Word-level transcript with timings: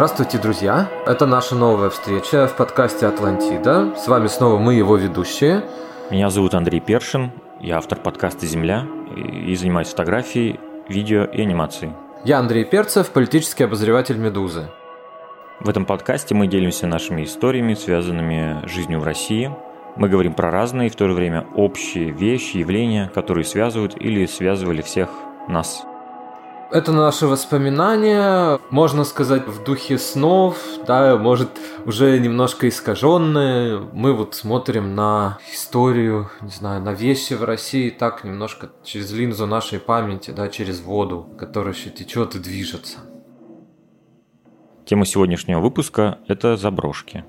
Здравствуйте, 0.00 0.38
друзья! 0.38 0.88
Это 1.04 1.26
наша 1.26 1.54
новая 1.54 1.90
встреча 1.90 2.46
в 2.46 2.56
подкасте 2.56 3.06
«Атлантида». 3.06 3.94
С 3.96 4.08
вами 4.08 4.28
снова 4.28 4.58
мы, 4.58 4.72
его 4.72 4.96
ведущие. 4.96 5.62
Меня 6.10 6.30
зовут 6.30 6.54
Андрей 6.54 6.80
Першин, 6.80 7.32
я 7.60 7.76
автор 7.76 7.98
подкаста 7.98 8.46
«Земля» 8.46 8.86
и 9.14 9.54
занимаюсь 9.54 9.88
фотографией, 9.88 10.58
видео 10.88 11.24
и 11.24 11.42
анимацией. 11.42 11.92
Я 12.24 12.38
Андрей 12.38 12.64
Перцев, 12.64 13.10
политический 13.10 13.64
обозреватель 13.64 14.16
«Медузы». 14.16 14.70
В 15.60 15.68
этом 15.68 15.84
подкасте 15.84 16.34
мы 16.34 16.46
делимся 16.46 16.86
нашими 16.86 17.24
историями, 17.24 17.74
связанными 17.74 18.66
с 18.66 18.70
жизнью 18.70 19.00
в 19.00 19.04
России. 19.04 19.54
Мы 19.96 20.08
говорим 20.08 20.32
про 20.32 20.50
разные, 20.50 20.88
в 20.88 20.96
то 20.96 21.08
же 21.08 21.12
время 21.12 21.46
общие 21.54 22.10
вещи, 22.10 22.56
явления, 22.56 23.10
которые 23.14 23.44
связывают 23.44 24.00
или 24.00 24.24
связывали 24.24 24.80
всех 24.80 25.10
нас. 25.46 25.84
Это 26.72 26.92
наши 26.92 27.26
воспоминания, 27.26 28.60
можно 28.70 29.02
сказать, 29.02 29.48
в 29.48 29.64
духе 29.64 29.98
снов, 29.98 30.56
да, 30.86 31.16
может, 31.16 31.48
уже 31.84 32.16
немножко 32.20 32.68
искаженные. 32.68 33.80
Мы 33.92 34.12
вот 34.12 34.36
смотрим 34.36 34.94
на 34.94 35.38
историю, 35.52 36.30
не 36.40 36.50
знаю, 36.50 36.80
на 36.80 36.92
вещи 36.92 37.34
в 37.34 37.42
России 37.42 37.90
так 37.90 38.22
немножко 38.22 38.70
через 38.84 39.10
линзу 39.10 39.48
нашей 39.48 39.80
памяти, 39.80 40.30
да, 40.30 40.46
через 40.46 40.80
воду, 40.80 41.26
которая 41.40 41.74
еще 41.74 41.90
течет 41.90 42.36
и 42.36 42.38
движется. 42.38 42.98
Тема 44.86 45.06
сегодняшнего 45.06 45.58
выпуска– 45.58 46.18
это 46.28 46.56
заброшки. 46.56 47.24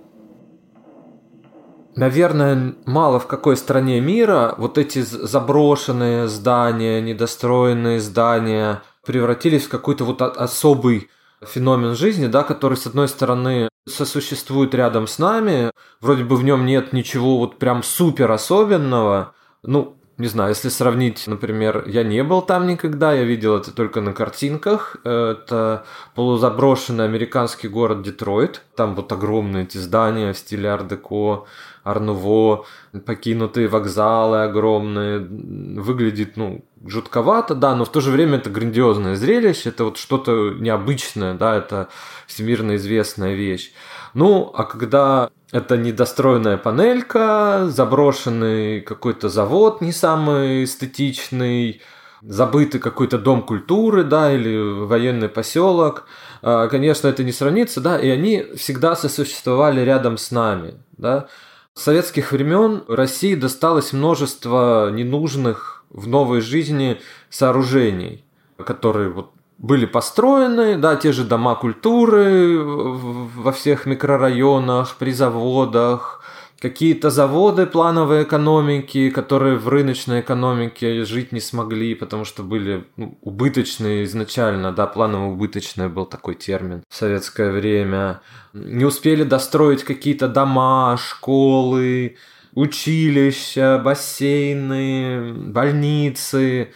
Наверное, 1.96 2.76
мало 2.86 3.20
в 3.20 3.26
какой 3.26 3.58
стране 3.58 4.00
мира 4.02 4.54
вот 4.60 4.78
эти 4.78 5.00
заброшенные 5.00 6.28
здания, 6.28 7.02
недостроенные 7.02 8.00
здания– 8.00 8.84
превратились 9.06 9.66
в 9.66 9.70
какой-то 9.70 10.06
вот 10.06 10.22
особый 10.22 11.10
феномен 11.46 11.96
жизни, 11.96 12.28
да, 12.28 12.44
который, 12.44 12.78
с 12.78 12.86
одной 12.86 13.08
стороны, 13.08 13.70
сосуществует 13.88 14.76
рядом 14.76 15.08
с 15.08 15.18
нами, 15.18 15.72
вроде 16.00 16.24
бы 16.24 16.36
в 16.36 16.44
нем 16.44 16.66
нет 16.66 16.94
ничего 16.94 17.40
вот 17.40 17.58
прям 17.58 17.84
супер 17.84 18.32
особенного, 18.32 19.34
ну, 19.64 20.01
не 20.22 20.28
знаю, 20.28 20.50
если 20.50 20.70
сравнить, 20.70 21.28
например, 21.28 21.84
я 21.88 22.04
не 22.04 22.24
был 22.24 22.42
там 22.42 22.68
никогда, 22.68 23.12
я 23.12 23.24
видел 23.24 23.58
это 23.58 23.72
только 23.74 24.00
на 24.02 24.14
картинках. 24.14 24.98
Это 25.04 25.84
полузаброшенный 26.16 27.06
американский 27.06 27.68
город 27.68 28.04
Детройт. 28.04 28.62
Там 28.76 28.96
вот 28.96 29.12
огромные 29.12 29.64
эти 29.64 29.78
здания 29.78 30.32
в 30.32 30.38
стиле 30.38 30.70
ар-деко, 30.70 31.46
ар-нуво, 31.84 32.66
покинутые 33.06 33.68
вокзалы 33.68 34.44
огромные. 34.44 35.20
Выглядит, 35.20 36.38
ну, 36.38 36.64
жутковато, 36.86 37.56
да, 37.56 37.76
но 37.76 37.84
в 37.84 37.90
то 37.90 38.00
же 38.00 38.12
время 38.12 38.38
это 38.38 38.50
грандиозное 38.50 39.16
зрелище, 39.16 39.70
это 39.70 39.86
вот 39.86 39.98
что-то 39.98 40.52
необычное, 40.52 41.34
да, 41.34 41.56
это 41.56 41.90
всемирно 42.28 42.76
известная 42.76 43.34
вещь. 43.34 43.74
Ну, 44.14 44.52
а 44.56 44.64
когда 44.64 45.30
это 45.52 45.78
недостроенная 45.78 46.58
панелька, 46.58 47.68
заброшенный 47.70 48.82
какой-то 48.82 49.30
завод 49.30 49.82
не 49.82 49.92
самый 49.92 50.64
эстетичный, 50.64 51.82
забытый 52.22 52.80
какой-то 52.80 53.18
дом 53.18 53.42
культуры, 53.44 54.04
да, 54.04 54.32
или 54.32 54.86
военный 54.86 55.30
поселок. 55.30 56.06
А, 56.42 56.68
конечно, 56.68 57.08
это 57.08 57.24
не 57.24 57.32
сравнится, 57.32 57.82
да, 57.82 58.00
и 58.00 58.10
они 58.10 58.46
всегда 58.56 58.96
сосуществовали 58.96 59.82
рядом 59.82 60.18
с 60.18 60.32
нами, 60.32 60.76
да. 60.98 61.28
С 61.74 61.84
советских 61.84 62.32
времен 62.32 62.84
России 62.88 63.36
досталось 63.36 63.94
множество 63.94 64.90
ненужных 64.92 65.86
в 65.90 66.08
новой 66.08 66.42
жизни 66.42 67.00
сооружений, 67.30 68.26
которые 68.58 69.10
вот 69.10 69.32
были 69.62 69.86
построены, 69.86 70.76
да, 70.78 70.96
те 70.96 71.12
же 71.12 71.24
дома 71.24 71.56
культуры 71.56 72.58
во 72.64 73.52
всех 73.52 73.86
микрорайонах, 73.86 74.96
при 74.98 75.12
заводах, 75.12 76.24
какие-то 76.60 77.12
заводы 77.12 77.68
плановой 77.68 78.24
экономики, 78.24 79.12
которые 79.12 79.58
в 79.58 79.68
рыночной 79.70 80.22
экономике 80.22 81.06
жить 81.06 81.32
не 81.32 81.40
смогли, 81.40 81.94
потому 81.94 82.26
что 82.26 82.42
были 82.42 82.86
ну, 82.98 83.20
убыточные 83.22 84.06
изначально, 84.06 84.72
да, 84.72 84.88
планово-убыточный 84.88 85.90
был 85.90 86.06
такой 86.06 86.34
термин 86.34 86.84
в 86.90 86.96
советское 86.96 87.52
время. 87.52 88.22
Не 88.54 88.86
успели 88.86 89.24
достроить 89.24 89.84
какие-то 89.84 90.28
дома, 90.28 90.98
школы, 90.98 92.18
училища, 92.56 93.80
бассейны, 93.84 95.34
больницы, 95.34 96.74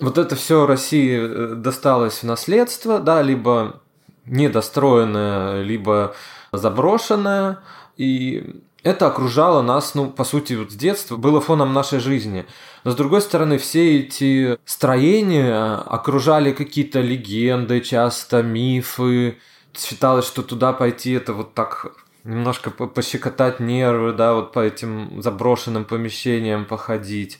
вот 0.00 0.18
это 0.18 0.36
все 0.36 0.66
России 0.66 1.18
э, 1.18 1.54
досталось 1.54 2.22
в 2.22 2.24
наследство, 2.24 2.98
да, 2.98 3.22
либо 3.22 3.80
недостроенное, 4.26 5.62
либо 5.62 6.14
заброшенное, 6.52 7.58
и 7.96 8.62
это 8.82 9.06
окружало 9.06 9.62
нас, 9.62 9.94
ну, 9.94 10.10
по 10.10 10.24
сути, 10.24 10.54
вот 10.54 10.70
с 10.70 10.74
детства, 10.74 11.16
было 11.16 11.40
фоном 11.40 11.72
нашей 11.72 12.00
жизни. 12.00 12.46
Но, 12.84 12.92
с 12.92 12.94
другой 12.94 13.20
стороны, 13.20 13.58
все 13.58 14.00
эти 14.00 14.58
строения 14.64 15.74
окружали 15.74 16.52
какие-то 16.52 17.00
легенды, 17.00 17.80
часто 17.80 18.42
мифы. 18.42 19.38
Считалось, 19.76 20.26
что 20.26 20.42
туда 20.42 20.72
пойти 20.72 21.12
это 21.12 21.34
вот 21.34 21.54
так 21.54 21.92
немножко 22.24 22.70
пощекотать 22.70 23.60
нервы, 23.60 24.12
да, 24.12 24.34
вот 24.34 24.52
по 24.52 24.60
этим 24.60 25.22
заброшенным 25.22 25.84
помещениям 25.84 26.64
походить. 26.64 27.38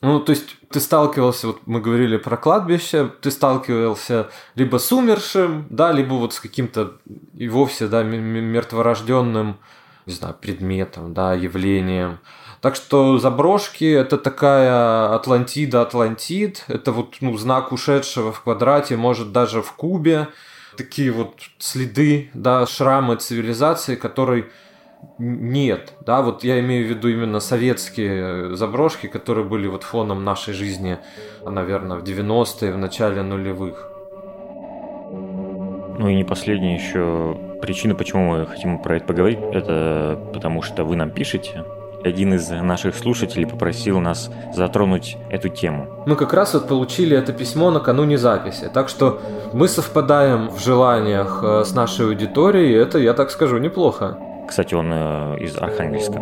Ну, 0.00 0.20
то 0.20 0.30
есть 0.30 0.56
ты 0.72 0.80
сталкивался, 0.80 1.48
вот 1.48 1.60
мы 1.66 1.80
говорили 1.80 2.16
про 2.16 2.36
кладбище, 2.36 3.10
ты 3.20 3.30
сталкивался 3.30 4.30
либо 4.54 4.78
с 4.78 4.90
умершим, 4.92 5.66
да, 5.70 5.92
либо 5.92 6.14
вот 6.14 6.34
с 6.34 6.40
каким-то 6.40 6.94
и 7.34 7.48
вовсе, 7.48 7.86
да, 7.86 8.02
мертворожденным, 8.02 9.58
не 10.06 10.12
знаю, 10.12 10.34
предметом, 10.40 11.14
да, 11.14 11.34
явлением. 11.34 12.18
Так 12.60 12.76
что 12.76 13.18
заброшки– 13.18 13.84
это 13.92 14.18
такая 14.18 15.14
Атлантида, 15.14 15.82
Атлантид, 15.82 16.64
это 16.68 16.92
вот 16.92 17.16
ну, 17.20 17.36
знак 17.36 17.72
ушедшего 17.72 18.32
в 18.32 18.40
квадрате, 18.42 18.96
может 18.96 19.32
даже 19.32 19.62
в 19.62 19.72
кубе, 19.72 20.28
такие 20.76 21.10
вот 21.10 21.40
следы, 21.58 22.30
да, 22.34 22.66
шрамы 22.66 23.16
цивилизации, 23.16 23.96
которые 23.96 24.48
нет, 25.18 25.92
да, 26.00 26.22
вот 26.22 26.42
я 26.42 26.58
имею 26.60 26.86
в 26.86 26.90
виду 26.90 27.08
именно 27.08 27.40
советские 27.40 28.56
заброшки, 28.56 29.06
которые 29.06 29.44
были 29.44 29.66
вот 29.66 29.82
фоном 29.82 30.24
нашей 30.24 30.54
жизни, 30.54 30.98
наверное, 31.44 31.96
в 31.98 32.02
90-е, 32.02 32.72
в 32.72 32.78
начале 32.78 33.22
нулевых. 33.22 33.88
Ну 35.98 36.08
и 36.08 36.14
не 36.14 36.24
последняя 36.24 36.74
еще 36.74 37.36
причина, 37.60 37.94
почему 37.94 38.30
мы 38.30 38.46
хотим 38.46 38.78
про 38.78 38.96
это 38.96 39.06
поговорить, 39.06 39.38
это 39.52 40.18
потому 40.32 40.62
что 40.62 40.84
вы 40.84 40.96
нам 40.96 41.10
пишете. 41.10 41.64
Один 42.04 42.34
из 42.34 42.50
наших 42.50 42.96
слушателей 42.96 43.46
попросил 43.46 44.00
нас 44.00 44.28
затронуть 44.52 45.16
эту 45.30 45.48
тему. 45.48 46.02
Мы 46.04 46.16
как 46.16 46.32
раз 46.32 46.54
вот 46.54 46.66
получили 46.66 47.16
это 47.16 47.32
письмо 47.32 47.70
накануне 47.70 48.18
записи, 48.18 48.68
так 48.74 48.88
что 48.88 49.20
мы 49.52 49.68
совпадаем 49.68 50.48
в 50.48 50.58
желаниях 50.58 51.40
э, 51.44 51.64
с 51.64 51.72
нашей 51.74 52.06
аудиторией, 52.06 52.74
это, 52.74 52.98
я 52.98 53.12
так 53.12 53.30
скажу, 53.30 53.58
неплохо. 53.58 54.18
Кстати, 54.52 54.74
он 54.74 54.90
э, 54.92 55.38
из 55.40 55.56
Архангельска. 55.56 56.18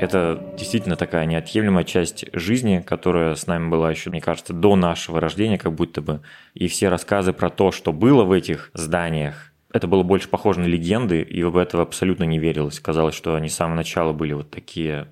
Это 0.00 0.42
действительно 0.58 0.96
такая 0.96 1.26
неотъемлемая 1.26 1.84
часть 1.84 2.24
жизни, 2.32 2.82
которая 2.84 3.36
с 3.36 3.46
нами 3.46 3.68
была 3.68 3.92
еще, 3.92 4.10
мне 4.10 4.20
кажется, 4.20 4.52
до 4.52 4.74
нашего 4.74 5.20
рождения, 5.20 5.56
как 5.56 5.74
будто 5.74 6.02
бы. 6.02 6.20
И 6.54 6.66
все 6.66 6.88
рассказы 6.88 7.32
про 7.32 7.48
то, 7.48 7.70
что 7.70 7.92
было 7.92 8.24
в 8.24 8.32
этих 8.32 8.72
зданиях, 8.74 9.52
это 9.72 9.86
было 9.86 10.02
больше 10.02 10.28
похоже 10.28 10.58
на 10.58 10.66
легенды, 10.66 11.22
и 11.22 11.44
в 11.44 11.56
это 11.56 11.80
абсолютно 11.80 12.24
не 12.24 12.40
верилось. 12.40 12.80
Казалось, 12.80 13.14
что 13.14 13.36
они 13.36 13.48
с 13.48 13.54
самого 13.54 13.76
начала 13.76 14.12
были 14.12 14.32
вот 14.32 14.50
такие 14.50 15.06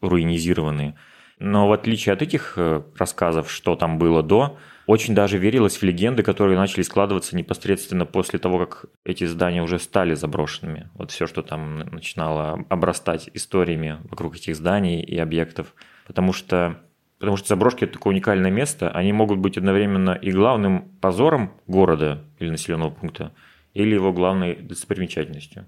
руинизированные. 0.00 0.94
Но 1.40 1.68
в 1.68 1.72
отличие 1.72 2.12
от 2.12 2.20
этих 2.20 2.54
э, 2.56 2.82
рассказов, 2.96 3.50
что 3.50 3.74
там 3.74 3.98
было 3.98 4.22
до, 4.22 4.58
очень 4.86 5.14
даже 5.14 5.38
верилось 5.38 5.78
в 5.78 5.82
легенды, 5.82 6.22
которые 6.22 6.58
начали 6.58 6.82
складываться 6.82 7.34
непосредственно 7.34 8.04
после 8.04 8.38
того, 8.38 8.58
как 8.58 8.84
эти 9.04 9.24
здания 9.24 9.62
уже 9.62 9.78
стали 9.78 10.14
заброшенными. 10.14 10.90
Вот 10.94 11.10
все, 11.10 11.26
что 11.26 11.42
там 11.42 11.78
начинало 11.78 12.64
обрастать 12.68 13.30
историями 13.32 13.98
вокруг 14.04 14.36
этих 14.36 14.54
зданий 14.54 15.00
и 15.00 15.16
объектов. 15.16 15.74
Потому 16.06 16.32
что 16.32 16.80
Потому 17.18 17.36
что 17.36 17.48
заброшки– 17.48 17.84
это 17.84 17.92
такое 17.94 18.14
уникальное 18.14 18.50
место. 18.50 18.90
Они 18.90 19.12
могут 19.12 19.38
быть 19.40 19.58
одновременно 19.58 20.12
и 20.12 20.32
главным 20.32 20.88
позором 21.02 21.52
города 21.66 22.24
или 22.38 22.48
населенного 22.48 22.88
пункта, 22.88 23.34
или 23.74 23.92
его 23.92 24.10
главной 24.10 24.56
достопримечательностью. 24.56 25.66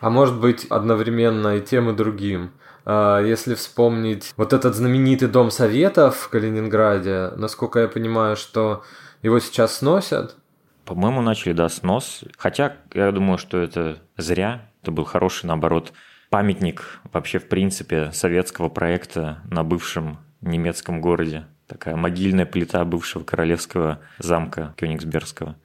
А 0.00 0.10
может 0.10 0.38
быть 0.40 0.66
одновременно 0.66 1.56
и 1.56 1.60
тем, 1.60 1.90
и 1.90 1.94
другим. 1.94 2.52
А, 2.84 3.20
если 3.20 3.54
вспомнить 3.54 4.32
вот 4.36 4.52
этот 4.52 4.74
знаменитый 4.74 5.28
дом 5.28 5.50
советов 5.50 6.16
в 6.16 6.28
Калининграде, 6.28 7.30
насколько 7.36 7.80
я 7.80 7.88
понимаю, 7.88 8.36
что 8.36 8.82
его 9.22 9.38
сейчас 9.38 9.78
сносят. 9.78 10.36
По-моему, 10.84 11.22
начали, 11.22 11.52
да, 11.52 11.68
снос. 11.68 12.24
Хотя 12.36 12.76
я 12.92 13.10
думаю, 13.10 13.38
что 13.38 13.58
это 13.58 13.98
зря. 14.18 14.68
Это 14.82 14.90
был 14.90 15.04
хороший, 15.04 15.46
наоборот, 15.46 15.94
памятник 16.28 17.00
вообще, 17.10 17.38
в 17.38 17.48
принципе, 17.48 18.12
советского 18.12 18.68
проекта 18.68 19.38
на 19.48 19.64
бывшем 19.64 20.18
немецком 20.42 21.00
городе. 21.00 21.46
Такая 21.66 21.96
могильная 21.96 22.44
плита 22.44 22.84
бывшего 22.84 23.24
королевского 23.24 24.00
замка 24.18 24.74
Кёнигсбергского. 24.76 25.56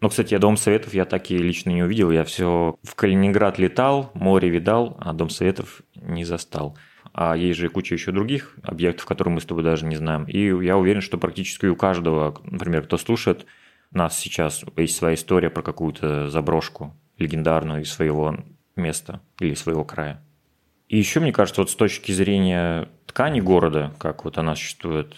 Но, 0.00 0.08
кстати, 0.08 0.36
Дом 0.38 0.56
Советов 0.56 0.94
я 0.94 1.04
так 1.04 1.30
и 1.30 1.36
лично 1.36 1.70
не 1.70 1.82
увидел. 1.82 2.10
Я 2.10 2.24
все 2.24 2.78
в 2.82 2.94
Калининград 2.94 3.58
летал, 3.58 4.10
море 4.14 4.48
видал, 4.48 4.96
а 5.00 5.12
Дом 5.12 5.28
Советов 5.28 5.82
не 5.94 6.24
застал. 6.24 6.76
А 7.12 7.36
есть 7.36 7.58
же 7.58 7.68
куча 7.68 7.94
еще 7.94 8.12
других 8.12 8.56
объектов, 8.62 9.04
которые 9.04 9.34
мы 9.34 9.40
с 9.40 9.44
тобой 9.44 9.62
даже 9.62 9.84
не 9.84 9.96
знаем. 9.96 10.24
И 10.24 10.46
я 10.64 10.78
уверен, 10.78 11.02
что 11.02 11.18
практически 11.18 11.66
у 11.66 11.76
каждого, 11.76 12.40
например, 12.44 12.84
кто 12.84 12.96
слушает 12.96 13.46
нас 13.90 14.18
сейчас, 14.18 14.64
есть 14.76 14.96
своя 14.96 15.14
история 15.14 15.50
про 15.50 15.62
какую-то 15.62 16.30
заброшку 16.30 16.96
легендарную 17.18 17.82
из 17.82 17.92
своего 17.92 18.36
места 18.76 19.20
или 19.38 19.54
своего 19.54 19.84
края. 19.84 20.22
И 20.88 20.96
еще, 20.96 21.20
мне 21.20 21.32
кажется, 21.32 21.60
вот 21.60 21.70
с 21.70 21.76
точки 21.76 22.12
зрения 22.12 22.88
ткани 23.06 23.40
города, 23.40 23.92
как 23.98 24.24
вот 24.24 24.38
она 24.38 24.56
существует, 24.56 25.14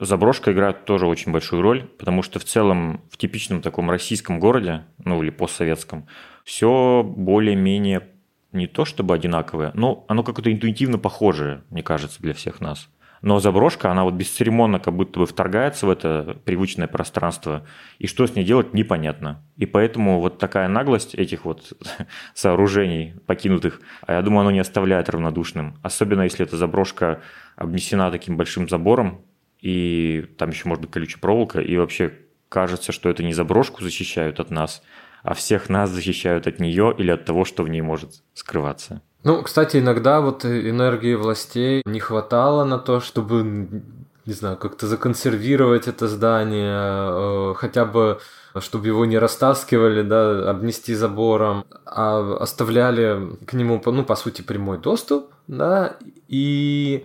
заброшка 0.00 0.52
играет 0.52 0.84
тоже 0.84 1.06
очень 1.06 1.32
большую 1.32 1.62
роль, 1.62 1.84
потому 1.98 2.22
что 2.22 2.38
в 2.38 2.44
целом 2.44 3.02
в 3.10 3.16
типичном 3.16 3.62
таком 3.62 3.90
российском 3.90 4.40
городе, 4.40 4.84
ну 5.04 5.22
или 5.22 5.30
постсоветском, 5.30 6.06
все 6.44 7.02
более-менее 7.04 8.08
не 8.52 8.66
то 8.66 8.84
чтобы 8.84 9.14
одинаковое, 9.14 9.70
но 9.74 10.04
оно 10.08 10.22
как-то 10.22 10.50
интуитивно 10.52 10.98
похожее, 10.98 11.62
мне 11.70 11.82
кажется, 11.82 12.20
для 12.20 12.34
всех 12.34 12.60
нас. 12.60 12.88
Но 13.22 13.38
заброшка, 13.38 13.90
она 13.90 14.04
вот 14.04 14.14
бесцеремонно 14.14 14.80
как 14.80 14.94
будто 14.94 15.20
бы 15.20 15.26
вторгается 15.26 15.86
в 15.86 15.90
это 15.90 16.38
привычное 16.44 16.88
пространство, 16.88 17.66
и 17.98 18.06
что 18.06 18.26
с 18.26 18.34
ней 18.34 18.44
делать, 18.44 18.72
непонятно. 18.72 19.44
И 19.56 19.66
поэтому 19.66 20.20
вот 20.20 20.38
такая 20.38 20.68
наглость 20.68 21.14
этих 21.14 21.44
вот 21.44 21.74
сооружений 22.34 23.14
покинутых, 23.26 23.82
а 24.06 24.14
я 24.14 24.22
думаю, 24.22 24.40
оно 24.40 24.50
не 24.52 24.60
оставляет 24.60 25.10
равнодушным. 25.10 25.76
Особенно 25.82 26.22
если 26.22 26.46
эта 26.46 26.56
заброшка 26.56 27.20
обнесена 27.56 28.10
таким 28.10 28.38
большим 28.38 28.68
забором, 28.68 29.22
и 29.62 30.26
там 30.38 30.50
еще 30.50 30.68
может 30.68 30.82
быть 30.82 30.90
колючая 30.90 31.20
проволока, 31.20 31.60
и 31.60 31.76
вообще 31.76 32.12
кажется, 32.48 32.92
что 32.92 33.08
это 33.08 33.22
не 33.22 33.32
заброшку 33.32 33.82
защищают 33.82 34.40
от 34.40 34.50
нас, 34.50 34.82
а 35.22 35.34
всех 35.34 35.68
нас 35.68 35.90
защищают 35.90 36.46
от 36.46 36.60
нее 36.60 36.94
или 36.98 37.10
от 37.10 37.24
того, 37.24 37.44
что 37.44 37.62
в 37.62 37.68
ней 37.68 37.80
может 37.80 38.22
скрываться. 38.34 39.02
Ну, 39.22 39.42
кстати, 39.42 39.76
иногда 39.76 40.20
вот 40.20 40.44
энергии 40.44 41.14
властей 41.14 41.82
не 41.84 42.00
хватало 42.00 42.64
на 42.64 42.78
то, 42.78 43.00
чтобы, 43.00 43.82
не 44.24 44.32
знаю, 44.32 44.56
как-то 44.56 44.86
законсервировать 44.86 45.88
это 45.88 46.08
здание, 46.08 47.52
э, 47.52 47.54
хотя 47.54 47.84
бы 47.84 48.20
чтобы 48.58 48.88
его 48.88 49.04
не 49.04 49.18
растаскивали, 49.18 50.02
да, 50.02 50.50
обнести 50.50 50.94
забором, 50.94 51.64
а 51.86 52.36
оставляли 52.40 53.36
к 53.46 53.52
нему, 53.52 53.80
ну, 53.84 54.04
по 54.04 54.16
сути, 54.16 54.42
прямой 54.42 54.78
доступ, 54.78 55.30
да, 55.46 55.96
и 56.26 57.04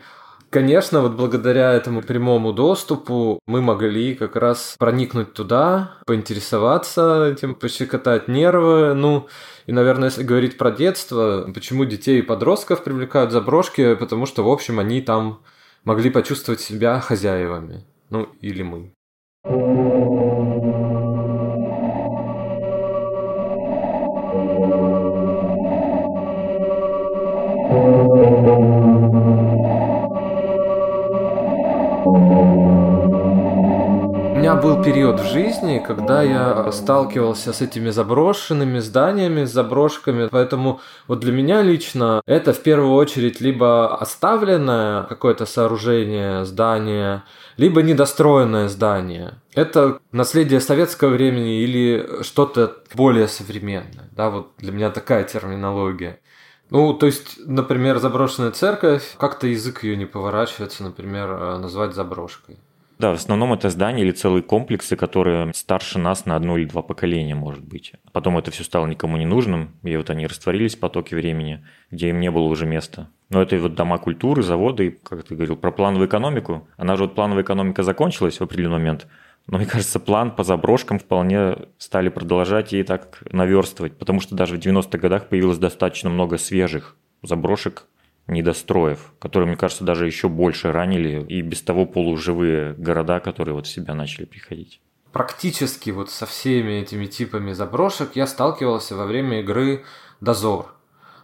Конечно, 0.55 1.01
вот 1.01 1.15
благодаря 1.15 1.73
этому 1.73 2.01
прямому 2.01 2.53
доступу 2.53 3.39
мы 3.45 3.61
могли 3.61 4.15
как 4.15 4.37
раз 4.37 4.77
проникнуть 4.79 5.33
туда, 5.33 5.97
поинтересоваться 6.05 7.29
этим, 7.29 7.55
пощекотать 7.55 8.29
нервы. 8.29 8.93
Ну, 8.93 9.27
и, 9.65 9.73
наверное, 9.73 10.07
если 10.07 10.23
говорить 10.23 10.57
про 10.57 10.71
детство, 10.71 11.45
почему 11.53 11.83
детей 11.83 12.19
и 12.19 12.21
подростков 12.21 12.85
привлекают 12.85 13.33
заброшки, 13.33 13.95
потому 13.95 14.25
что, 14.25 14.43
в 14.43 14.49
общем, 14.49 14.79
они 14.79 15.01
там 15.01 15.41
могли 15.83 16.09
почувствовать 16.09 16.61
себя 16.61 17.01
хозяевами. 17.01 17.83
Ну, 18.09 18.29
или 18.39 18.63
мы. 18.63 18.93
Был 34.55 34.83
период 34.83 35.19
в 35.19 35.25
жизни, 35.25 35.83
когда 35.85 36.21
я 36.21 36.71
сталкивался 36.71 37.53
с 37.53 37.61
этими 37.61 37.89
заброшенными 37.89 38.79
зданиями, 38.79 39.45
с 39.45 39.51
заброшками, 39.51 40.27
поэтому 40.31 40.79
вот 41.07 41.19
для 41.19 41.31
меня 41.31 41.61
лично 41.61 42.21
это 42.25 42.53
в 42.53 42.61
первую 42.61 42.93
очередь 42.93 43.41
либо 43.41 43.95
оставленное 43.97 45.03
какое-то 45.03 45.45
сооружение, 45.45 46.45
здание, 46.45 47.23
либо 47.57 47.81
недостроенное 47.81 48.67
здание. 48.67 49.41
Это 49.53 49.99
наследие 50.11 50.59
советского 50.59 51.09
времени 51.09 51.61
или 51.61 52.21
что-то 52.21 52.77
более 52.93 53.27
современное. 53.27 54.09
Да, 54.11 54.29
вот 54.29 54.53
для 54.57 54.71
меня 54.71 54.89
такая 54.89 55.23
терминология. 55.23 56.19
Ну, 56.69 56.93
то 56.93 57.05
есть, 57.05 57.37
например, 57.45 57.99
заброшенная 57.99 58.51
церковь, 58.51 59.15
как-то 59.17 59.47
язык 59.47 59.83
ее 59.83 59.95
не 59.95 60.05
поворачивается, 60.05 60.83
например, 60.83 61.29
э, 61.29 61.57
назвать 61.57 61.93
заброшкой. 61.93 62.57
Да, 62.97 63.11
в 63.11 63.15
основном 63.15 63.51
это 63.51 63.69
здания 63.69 64.03
или 64.03 64.11
целые 64.11 64.41
комплексы, 64.41 64.95
которые 64.95 65.53
старше 65.53 65.99
нас 65.99 66.25
на 66.25 66.35
одно 66.35 66.57
или 66.57 66.65
два 66.65 66.81
поколения, 66.81 67.35
может 67.35 67.63
быть. 67.63 67.93
Потом 68.13 68.37
это 68.37 68.51
все 68.51 68.63
стало 68.63 68.85
никому 68.87 69.17
не 69.17 69.25
нужным, 69.25 69.75
и 69.83 69.95
вот 69.97 70.09
они 70.09 70.27
растворились 70.27 70.75
в 70.75 70.79
потоке 70.79 71.15
времени, 71.15 71.65
где 71.91 72.09
им 72.09 72.21
не 72.21 72.31
было 72.31 72.43
уже 72.43 72.65
места. 72.65 73.09
Но 73.29 73.41
это 73.41 73.57
вот 73.57 73.75
дома 73.75 73.97
культуры, 73.97 74.43
заводы, 74.43 74.87
и, 74.87 74.91
как 74.91 75.23
ты 75.23 75.35
говорил, 75.35 75.57
про 75.57 75.71
плановую 75.71 76.07
экономику. 76.07 76.67
Она 76.77 76.95
же 76.95 77.03
вот 77.03 77.15
плановая 77.15 77.43
экономика 77.43 77.83
закончилась 77.83 78.39
в 78.39 78.43
определенный 78.43 78.77
момент, 78.77 79.07
но 79.47 79.57
мне 79.57 79.67
кажется, 79.67 79.99
план 79.99 80.31
по 80.31 80.43
заброшкам 80.43 80.97
вполне 80.97 81.57
стали 81.77 82.09
продолжать 82.09 82.73
и 82.73 82.81
так 82.83 83.21
наверстывать, 83.31 83.97
потому 83.97 84.19
что 84.19 84.35
даже 84.35 84.55
в 84.55 84.59
90-х 84.59 84.97
годах 84.97 85.27
появилось 85.27 85.57
достаточно 85.57 86.09
много 86.09 86.37
свежих 86.37 86.95
заброшек, 87.21 87.87
недостроев, 88.27 89.13
которые, 89.19 89.47
мне 89.47 89.57
кажется, 89.57 89.83
даже 89.83 90.05
еще 90.05 90.29
больше 90.29 90.71
ранили 90.71 91.23
и 91.27 91.41
без 91.41 91.61
того 91.61 91.85
полуживые 91.85 92.73
города, 92.73 93.19
которые 93.19 93.55
вот 93.55 93.67
в 93.67 93.69
себя 93.69 93.93
начали 93.93 94.25
приходить. 94.25 94.81
Практически 95.11 95.91
вот 95.91 96.09
со 96.09 96.25
всеми 96.25 96.73
этими 96.73 97.05
типами 97.05 97.53
заброшек 97.53 98.11
я 98.15 98.27
сталкивался 98.27 98.95
во 98.95 99.05
время 99.05 99.39
игры 99.41 99.85
«Дозор». 100.19 100.75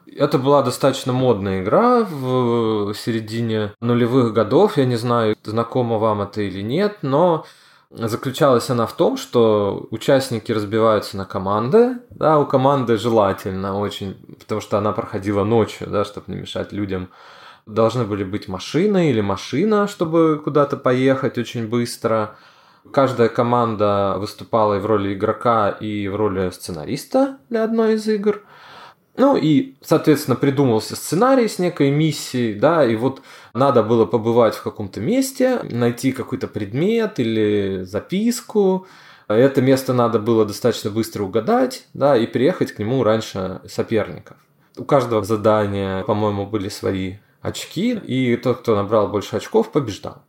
Это 0.07 0.37
была 0.37 0.61
достаточно 0.61 1.13
модная 1.13 1.61
игра 1.61 2.03
в 2.03 2.93
середине 2.93 3.73
нулевых 3.81 4.33
годов. 4.33 4.77
Я 4.77 4.85
не 4.85 4.95
знаю, 4.95 5.35
знакомо 5.43 5.97
вам 5.97 6.21
это 6.21 6.41
или 6.41 6.61
нет, 6.61 6.99
но 7.01 7.45
Заключалась 7.93 8.69
она 8.69 8.85
в 8.85 8.93
том, 8.93 9.17
что 9.17 9.87
участники 9.91 10.53
разбиваются 10.53 11.17
на 11.17 11.25
команды. 11.25 11.97
Да, 12.09 12.39
у 12.39 12.45
команды 12.45 12.97
желательно 12.97 13.77
очень, 13.77 14.15
потому 14.39 14.61
что 14.61 14.77
она 14.77 14.93
проходила 14.93 15.43
ночью, 15.43 15.87
да, 15.89 16.05
чтобы 16.05 16.31
не 16.31 16.39
мешать 16.39 16.71
людям. 16.71 17.09
Должны 17.65 18.05
были 18.05 18.23
быть 18.23 18.47
машины 18.47 19.09
или 19.09 19.19
машина, 19.19 19.87
чтобы 19.87 20.41
куда-то 20.41 20.77
поехать 20.77 21.37
очень 21.37 21.67
быстро. 21.67 22.37
Каждая 22.93 23.27
команда 23.27 24.15
выступала 24.17 24.75
и 24.75 24.79
в 24.79 24.85
роли 24.85 25.13
игрока, 25.13 25.69
и 25.69 26.07
в 26.07 26.15
роли 26.15 26.49
сценариста 26.49 27.39
для 27.49 27.65
одной 27.65 27.95
из 27.95 28.07
игр. 28.07 28.41
Ну 29.17 29.35
и, 29.35 29.75
соответственно, 29.81 30.35
придумался 30.37 30.95
сценарий 30.95 31.47
с 31.47 31.59
некой 31.59 31.91
миссией, 31.91 32.53
да, 32.53 32.85
и 32.85 32.95
вот 32.95 33.21
надо 33.53 33.83
было 33.83 34.05
побывать 34.05 34.55
в 34.55 34.63
каком-то 34.63 35.01
месте, 35.01 35.59
найти 35.63 36.11
какой-то 36.11 36.47
предмет 36.47 37.19
или 37.19 37.83
записку. 37.83 38.87
Это 39.27 39.61
место 39.61 39.93
надо 39.93 40.19
было 40.19 40.45
достаточно 40.45 40.89
быстро 40.91 41.23
угадать, 41.23 41.87
да, 41.93 42.17
и 42.17 42.25
приехать 42.25 42.71
к 42.71 42.79
нему 42.79 43.03
раньше 43.03 43.61
соперников. 43.67 44.37
У 44.77 44.85
каждого 44.85 45.23
задания, 45.23 46.03
по-моему, 46.03 46.45
были 46.45 46.69
свои 46.69 47.15
очки, 47.41 47.91
и 47.93 48.37
тот, 48.37 48.59
кто 48.59 48.75
набрал 48.75 49.09
больше 49.09 49.35
очков, 49.35 49.71
побеждал. 49.71 50.23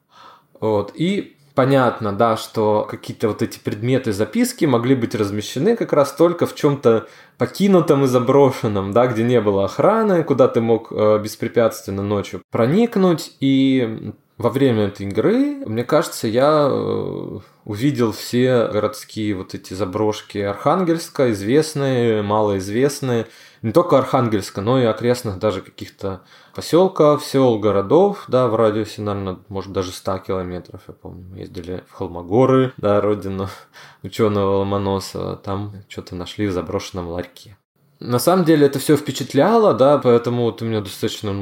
Вот. 0.61 0.93
И 0.95 1.37
понятно, 1.55 2.13
да, 2.13 2.37
что 2.37 2.87
какие-то 2.89 3.29
вот 3.29 3.43
эти 3.43 3.59
предметы 3.59 4.13
записки 4.13 4.65
могли 4.65 4.95
быть 4.95 5.15
размещены 5.15 5.77
как 5.77 5.93
раз 5.93 6.13
только 6.13 6.47
в 6.47 6.55
чем-то 6.55 7.07
покинутом 7.39 8.05
и 8.05 8.07
заброшенном, 8.07 8.93
да, 8.93 9.07
где 9.07 9.23
не 9.23 9.41
было 9.41 9.65
охраны, 9.65 10.25
куда 10.25 10.49
ты 10.49 10.61
мог 10.61 10.93
э, 10.93 11.19
беспрепятственно 11.23 12.03
ночью 12.03 12.43
проникнуть. 12.51 13.37
И 13.41 14.13
во 14.39 14.51
время 14.51 14.87
этой 14.87 15.07
игры, 15.07 15.63
мне 15.67 15.85
кажется, 15.85 16.27
я 16.27 16.69
э, 16.71 17.39
увидел 17.65 18.13
все 18.13 18.69
городские 18.69 19.35
вот 19.35 19.55
эти 19.55 19.75
заброшки 19.75 20.39
Архангельска, 20.39 21.31
известные, 21.33 22.23
малоизвестные, 22.23 23.27
не 23.63 23.73
только 23.73 23.99
Архангельска, 23.99 24.61
но 24.61 24.81
и 24.81 24.85
окрестных 24.85 25.39
даже 25.39 25.61
каких-то 25.61 26.23
поселков, 26.55 27.25
сел, 27.25 27.59
городов, 27.59 28.25
да, 28.29 28.49
в 28.49 28.57
радиусе, 28.57 29.03
наверное, 29.03 29.39
может 29.49 29.73
даже 29.73 29.93
100 29.93 30.19
километров, 30.19 30.83
я 30.89 30.95
помню. 30.95 31.25
Мы 31.31 31.39
ездили 31.39 31.85
в 31.89 31.93
Холмогоры, 31.93 32.73
да, 32.77 33.01
родину 33.01 33.49
ученого 34.03 34.59
Ломоносова, 34.59 35.37
там 35.37 35.75
что-то 35.89 36.15
нашли 36.15 36.47
в 36.47 36.53
заброшенном 36.53 37.09
ларьке. 37.09 37.57
На 38.01 38.19
самом 38.19 38.45
деле 38.45 38.67
это 38.67 38.81
все 38.81 38.97
впечатляло, 38.97 39.75
да, 39.75 39.97
поэтому 39.99 40.43
вот 40.43 40.61
у 40.61 40.65
меня 40.65 40.81
достаточно, 40.81 41.33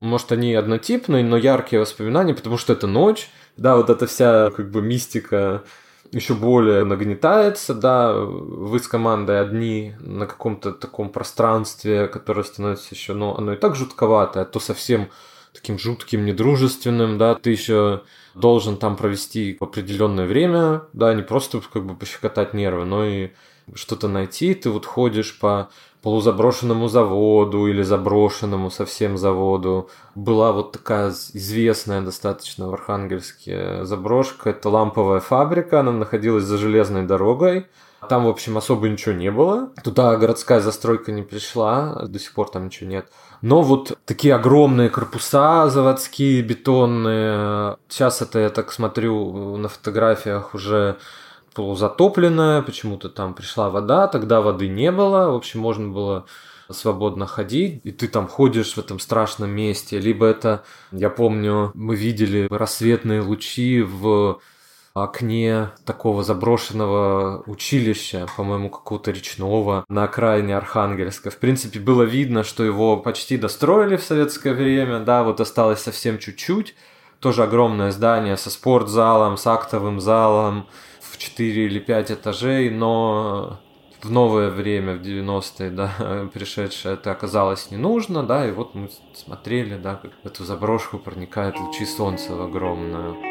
может, 0.00 0.32
они 0.32 0.54
однотипные, 0.54 1.24
но 1.24 1.38
яркие 1.38 1.80
воспоминания, 1.80 2.34
потому 2.34 2.58
что 2.58 2.74
это 2.74 2.86
ночь, 2.86 3.30
да, 3.56 3.76
вот 3.76 3.88
эта 3.88 4.06
вся 4.06 4.50
как 4.50 4.70
бы 4.70 4.82
мистика 4.82 5.62
еще 6.12 6.34
более 6.34 6.84
нагнетается, 6.84 7.74
да, 7.74 8.12
вы 8.12 8.78
с 8.78 8.88
командой 8.88 9.40
одни 9.40 9.94
на 10.00 10.26
каком-то 10.26 10.72
таком 10.72 11.10
пространстве, 11.10 12.08
которое 12.08 12.42
становится 12.42 12.94
еще, 12.94 13.14
ну, 13.14 13.34
оно 13.34 13.52
и 13.52 13.56
так 13.56 13.76
жутковатое, 13.76 14.42
а 14.42 14.46
то 14.46 14.58
совсем 14.58 15.08
таким 15.52 15.78
жутким, 15.78 16.24
недружественным, 16.24 17.18
да, 17.18 17.34
ты 17.34 17.50
еще 17.50 18.02
должен 18.34 18.76
там 18.76 18.96
провести 18.96 19.56
определенное 19.60 20.26
время, 20.26 20.82
да, 20.92 21.14
не 21.14 21.22
просто 21.22 21.60
как 21.72 21.84
бы 21.84 21.94
пощекотать 21.94 22.54
нервы, 22.54 22.84
но 22.84 23.04
и 23.04 23.30
что-то 23.74 24.08
найти, 24.08 24.54
ты 24.54 24.70
вот 24.70 24.86
ходишь 24.86 25.38
по 25.38 25.68
полузаброшенному 26.02 26.88
заводу 26.88 27.66
или 27.66 27.82
заброшенному 27.82 28.70
совсем 28.70 29.18
заводу. 29.18 29.90
Была 30.14 30.52
вот 30.52 30.72
такая 30.72 31.10
известная 31.10 32.00
достаточно 32.00 32.68
в 32.68 32.74
Архангельске 32.74 33.84
заброшка. 33.84 34.50
Это 34.50 34.70
ламповая 34.70 35.20
фабрика, 35.20 35.80
она 35.80 35.92
находилась 35.92 36.44
за 36.44 36.56
железной 36.56 37.06
дорогой. 37.06 37.66
Там, 38.08 38.24
в 38.24 38.28
общем, 38.28 38.56
особо 38.56 38.88
ничего 38.88 39.14
не 39.14 39.30
было. 39.30 39.72
Туда 39.84 40.16
городская 40.16 40.60
застройка 40.60 41.12
не 41.12 41.22
пришла, 41.22 42.06
до 42.06 42.18
сих 42.18 42.32
пор 42.32 42.48
там 42.48 42.66
ничего 42.66 42.88
нет. 42.88 43.06
Но 43.42 43.60
вот 43.62 43.98
такие 44.06 44.34
огромные 44.34 44.88
корпуса 44.88 45.68
заводские, 45.68 46.42
бетонные. 46.42 47.76
Сейчас 47.88 48.22
это, 48.22 48.38
я 48.38 48.48
так 48.48 48.72
смотрю, 48.72 49.56
на 49.58 49.68
фотографиях 49.68 50.54
уже 50.54 50.96
полузатопленная, 51.54 52.62
почему-то 52.62 53.08
там 53.08 53.34
пришла 53.34 53.70
вода, 53.70 54.06
тогда 54.08 54.40
воды 54.40 54.68
не 54.68 54.90
было, 54.92 55.30
в 55.30 55.34
общем, 55.34 55.60
можно 55.60 55.88
было 55.88 56.26
свободно 56.70 57.26
ходить, 57.26 57.80
и 57.84 57.90
ты 57.90 58.08
там 58.08 58.28
ходишь 58.28 58.74
в 58.74 58.78
этом 58.78 58.98
страшном 58.98 59.50
месте. 59.50 59.98
Либо 59.98 60.26
это, 60.26 60.64
я 60.92 61.10
помню, 61.10 61.72
мы 61.74 61.96
видели 61.96 62.46
рассветные 62.50 63.20
лучи 63.22 63.82
в 63.82 64.40
окне 64.94 65.70
такого 65.84 66.24
заброшенного 66.24 67.42
училища, 67.46 68.26
по-моему, 68.36 68.70
какого-то 68.70 69.10
речного 69.12 69.84
на 69.88 70.04
окраине 70.04 70.56
Архангельска. 70.56 71.30
В 71.30 71.38
принципе, 71.38 71.78
было 71.78 72.02
видно, 72.02 72.42
что 72.42 72.64
его 72.64 72.96
почти 72.96 73.36
достроили 73.36 73.96
в 73.96 74.02
советское 74.02 74.52
время, 74.52 75.00
да, 75.00 75.22
вот 75.22 75.40
осталось 75.40 75.80
совсем 75.80 76.18
чуть-чуть. 76.18 76.74
Тоже 77.20 77.44
огромное 77.44 77.90
здание 77.90 78.36
со 78.36 78.50
спортзалом, 78.50 79.36
с 79.36 79.46
актовым 79.46 80.00
залом, 80.00 80.66
4 81.20 81.66
или 81.66 81.78
5 81.78 82.12
этажей, 82.12 82.70
но 82.70 83.60
в 84.00 84.10
новое 84.10 84.50
время, 84.50 84.96
в 84.96 85.02
90-е, 85.02 85.70
да, 85.70 86.28
пришедшее, 86.32 86.94
это 86.94 87.12
оказалось 87.12 87.70
не 87.70 87.76
нужно, 87.76 88.22
да, 88.22 88.48
и 88.48 88.52
вот 88.52 88.74
мы 88.74 88.88
смотрели, 89.12 89.76
да, 89.76 89.96
как 89.96 90.12
в 90.22 90.26
эту 90.26 90.44
заброшку 90.44 90.98
проникают 90.98 91.58
лучи 91.58 91.84
солнца 91.84 92.34
в 92.34 92.40
огромную. 92.40 93.29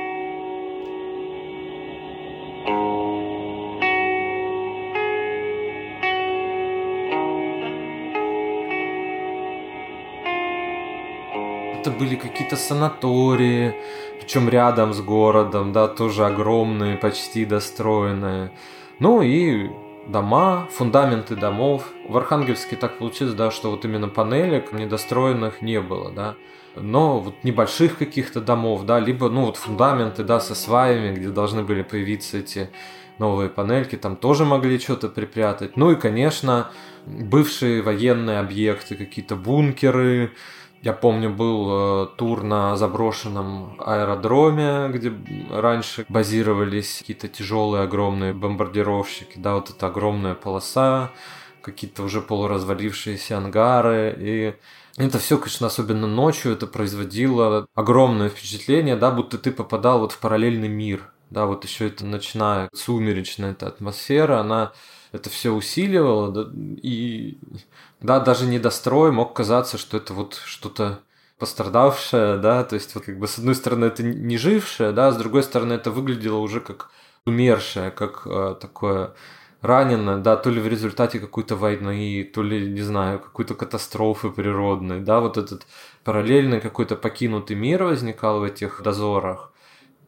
Были 11.99 12.15
какие-то 12.15 12.55
санатории, 12.55 13.75
причем 14.19 14.49
рядом 14.49 14.93
с 14.93 15.01
городом, 15.01 15.73
да, 15.73 15.87
тоже 15.87 16.25
огромные, 16.25 16.97
почти 16.97 17.45
достроенные. 17.45 18.51
Ну 18.99 19.21
и 19.21 19.69
дома, 20.07 20.67
фундаменты 20.71 21.35
домов. 21.35 21.91
В 22.07 22.17
Архангельске 22.17 22.75
так 22.75 22.97
получилось, 22.97 23.33
да, 23.33 23.51
что 23.51 23.71
вот 23.71 23.85
именно 23.85 24.07
панелек 24.07 24.71
недостроенных 24.73 25.61
не 25.61 25.79
было, 25.81 26.11
да. 26.11 26.35
Но 26.75 27.19
вот 27.19 27.43
небольших 27.43 27.97
каких-то 27.97 28.41
домов, 28.41 28.85
да, 28.85 28.99
либо, 28.99 29.29
ну, 29.29 29.45
вот 29.45 29.57
фундаменты, 29.57 30.23
да, 30.23 30.39
со 30.39 30.55
сваями, 30.55 31.15
где 31.15 31.29
должны 31.29 31.63
были 31.63 31.81
появиться 31.81 32.37
эти 32.37 32.69
новые 33.17 33.49
панельки, 33.49 33.97
там 33.97 34.15
тоже 34.15 34.45
могли 34.45 34.79
что-то 34.79 35.09
припрятать. 35.09 35.75
Ну 35.75 35.91
и, 35.91 35.95
конечно, 35.95 36.71
бывшие 37.05 37.81
военные 37.81 38.39
объекты, 38.39 38.95
какие-то 38.95 39.35
бункеры, 39.35 40.31
я 40.81 40.93
помню, 40.93 41.29
был 41.29 41.69
э, 41.69 42.07
тур 42.15 42.43
на 42.43 42.75
заброшенном 42.77 43.75
аэродроме, 43.79 44.89
где 44.89 45.13
раньше 45.51 46.05
базировались 46.07 46.99
какие-то 46.99 47.27
тяжелые 47.27 47.83
огромные 47.83 48.33
бомбардировщики, 48.33 49.37
да, 49.37 49.55
вот 49.55 49.69
эта 49.69 49.87
огромная 49.87 50.35
полоса, 50.35 51.11
какие-то 51.61 52.03
уже 52.03 52.21
полуразвалившиеся 52.21 53.37
ангары, 53.37 54.15
и 54.17 54.55
это 54.97 55.19
все, 55.19 55.37
конечно, 55.37 55.67
особенно 55.67 56.07
ночью, 56.07 56.53
это 56.53 56.65
производило 56.65 57.67
огромное 57.75 58.29
впечатление, 58.29 58.95
да, 58.95 59.11
будто 59.11 59.37
ты 59.37 59.51
попадал 59.51 59.99
вот 59.99 60.13
в 60.13 60.19
параллельный 60.19 60.69
мир, 60.69 61.11
да, 61.29 61.45
вот 61.45 61.65
еще 61.65 61.87
это 61.87 62.05
ночная 62.05 62.69
сумеречная 62.73 63.51
эта 63.51 63.67
атмосфера, 63.67 64.39
она 64.39 64.71
это 65.11 65.29
все 65.29 65.51
усиливало, 65.51 66.31
да, 66.31 66.49
и 66.53 67.39
да, 68.01 68.19
даже 68.19 68.45
недострой 68.45 69.11
мог 69.11 69.33
казаться, 69.33 69.77
что 69.77 69.97
это 69.97 70.13
вот 70.13 70.41
что-то 70.45 70.99
пострадавшее, 71.37 72.37
да, 72.37 72.63
то 72.63 72.75
есть 72.75 72.93
вот 72.95 73.05
как 73.05 73.17
бы 73.17 73.27
с 73.27 73.37
одной 73.37 73.55
стороны 73.55 73.85
это 73.85 74.03
не 74.03 74.37
жившее, 74.37 74.91
да, 74.91 75.11
с 75.11 75.17
другой 75.17 75.43
стороны 75.43 75.73
это 75.73 75.89
выглядело 75.89 76.37
уже 76.37 76.59
как 76.59 76.91
умершее, 77.25 77.91
как 77.91 78.23
э, 78.25 78.55
такое 78.59 79.13
раненое, 79.61 80.17
да, 80.17 80.35
то 80.37 80.49
ли 80.49 80.61
в 80.61 80.67
результате 80.67 81.19
какой-то 81.19 81.55
войны, 81.55 82.23
то 82.33 82.43
ли, 82.43 82.69
не 82.71 82.81
знаю, 82.81 83.19
какой-то 83.19 83.55
катастрофы 83.55 84.29
природной, 84.29 85.01
да, 85.01 85.19
вот 85.19 85.37
этот 85.37 85.65
параллельный 86.03 86.61
какой-то 86.61 86.95
покинутый 86.95 87.55
мир 87.55 87.83
возникал 87.83 88.39
в 88.39 88.43
этих 88.43 88.81
дозорах. 88.83 89.51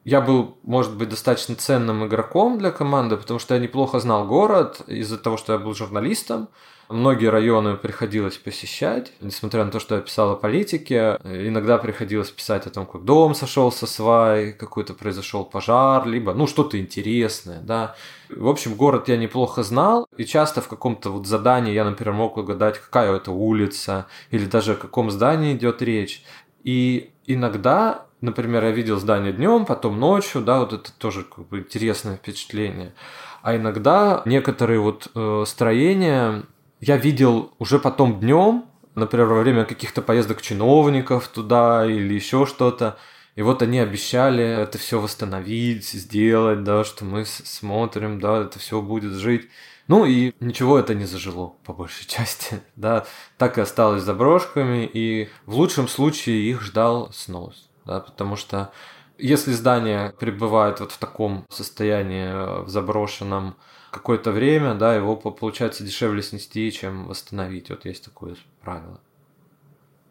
Я 0.03 0.22
был, 0.22 0.58
может 0.63 0.98
быть, 0.98 1.10
достаточно 1.10 1.55
ценным 1.55 2.05
игроком 2.05 2.58
для 2.58 2.72
команды, 2.72 3.17
потому 3.17 3.39
что 3.39 3.53
я 3.53 3.60
неплохо 3.60 4.00
знал 4.00 4.25
город 4.25 4.81
из-за 4.88 5.17
того, 5.17 5.38
что 5.38 5.53
я 5.53 5.60
был 5.60 5.74
журналистом, 5.75 6.50
Многие 6.91 7.27
районы 7.27 7.77
приходилось 7.77 8.38
посещать, 8.38 9.13
несмотря 9.22 9.63
на 9.63 9.72
то, 9.72 9.79
что 9.79 9.96
я 9.96 10.01
писал 10.01 10.31
о 10.31 10.36
политике. 10.36 11.17
Иногда 11.24 11.77
приходилось 11.77 12.29
писать 12.31 12.67
о 12.67 12.70
том, 12.70 12.86
как 12.86 13.05
дом 13.05 13.34
сошел 13.34 13.72
со 13.72 13.88
свай, 13.88 14.51
какой-то 14.51 14.93
произошел 14.93 15.46
пожар, 15.46 16.05
либо, 16.05 16.34
ну, 16.34 16.48
что-то 16.48 16.77
интересное, 16.77 17.62
да. 17.62 17.96
В 18.29 18.48
общем, 18.48 18.75
город 18.75 19.08
я 19.08 19.15
неплохо 19.15 19.63
знал, 19.63 20.05
и 20.17 20.25
часто 20.25 20.60
в 20.60 20.67
каком-то 20.67 21.12
вот 21.12 21.27
задании 21.27 21.74
я, 21.74 21.86
например, 21.86 22.13
мог 22.13 22.36
угадать, 22.36 22.77
какая 22.77 23.15
это 23.15 23.31
улица, 23.31 24.08
или 24.29 24.46
даже 24.46 24.74
о 24.74 24.75
каком 24.75 25.12
здании 25.12 25.55
идет 25.55 25.81
речь. 25.81 26.25
И 26.65 27.12
иногда, 27.25 28.05
например, 28.22 28.63
я 28.63 28.72
видел 28.72 29.00
здание 29.00 29.34
днем, 29.34 29.66
потом 29.66 30.00
ночью, 30.00 30.42
да, 30.42 30.60
вот 30.60 30.74
это 30.74 30.92
тоже 30.94 31.24
как 31.24 31.48
бы 31.48 31.60
интересное 31.60 32.18
впечатление. 32.18 32.94
А 33.42 33.56
иногда 33.56 34.22
некоторые 34.25 34.80
вот 34.80 35.10
э, 35.13 35.44
строения 35.48 36.44
я 36.80 36.98
видел 36.98 37.54
уже 37.60 37.80
потом 37.80 38.20
днем, 38.20 38.66
например, 38.96 39.28
во 39.28 39.42
время 39.42 39.66
каких-то 39.66 40.01
поездок 40.01 40.42
чиновников 40.42 41.28
туда 41.28 41.86
или 41.86 42.13
еще 42.13 42.46
что-то. 42.46 42.98
И 43.36 43.42
вот 43.42 43.62
они 43.62 43.80
обещали 43.80 44.44
это 44.44 44.78
все 44.78 45.00
восстановить, 45.00 45.88
сделать, 45.88 46.63
да, 46.63 46.84
что 46.84 47.06
мы 47.06 47.25
смотрим, 47.25 48.20
да, 48.20 48.42
это 48.42 48.60
все 48.60 48.82
будет 48.82 49.13
жить. 49.13 49.50
Ну 49.88 50.06
и 50.06 50.34
ничего 50.40 50.80
это 50.80 50.94
не 50.94 51.06
зажило, 51.06 51.54
по 51.63 51.74
большей 51.74 52.06
части, 52.08 52.62
да, 52.75 53.06
так 53.38 53.58
и 53.58 53.62
осталось 53.62 54.04
заброшками, 54.04 54.90
и 54.92 55.30
в 55.46 55.56
лучшем 55.56 55.88
случае 55.88 56.50
их 56.50 56.62
ждал 56.62 57.12
снос, 57.13 57.70
да, 57.86 58.00
потому 58.00 58.36
что 58.36 58.72
если 59.18 59.52
здание 59.52 60.14
пребывает 60.20 60.80
вот 60.80 60.92
в 60.92 60.98
таком 60.98 61.46
состоянии 61.50 62.26
э, 62.26 62.62
в 62.64 62.70
заброшенном 62.70 63.56
какое-то 63.92 64.32
время, 64.32 64.74
да, 64.74 64.96
его 64.96 65.16
получается 65.16 65.84
дешевле 65.84 66.24
снести, 66.24 66.72
чем 66.72 67.08
восстановить. 67.08 67.70
Вот 67.70 67.86
есть 67.86 68.04
такое 68.04 68.36
правило. 68.62 69.00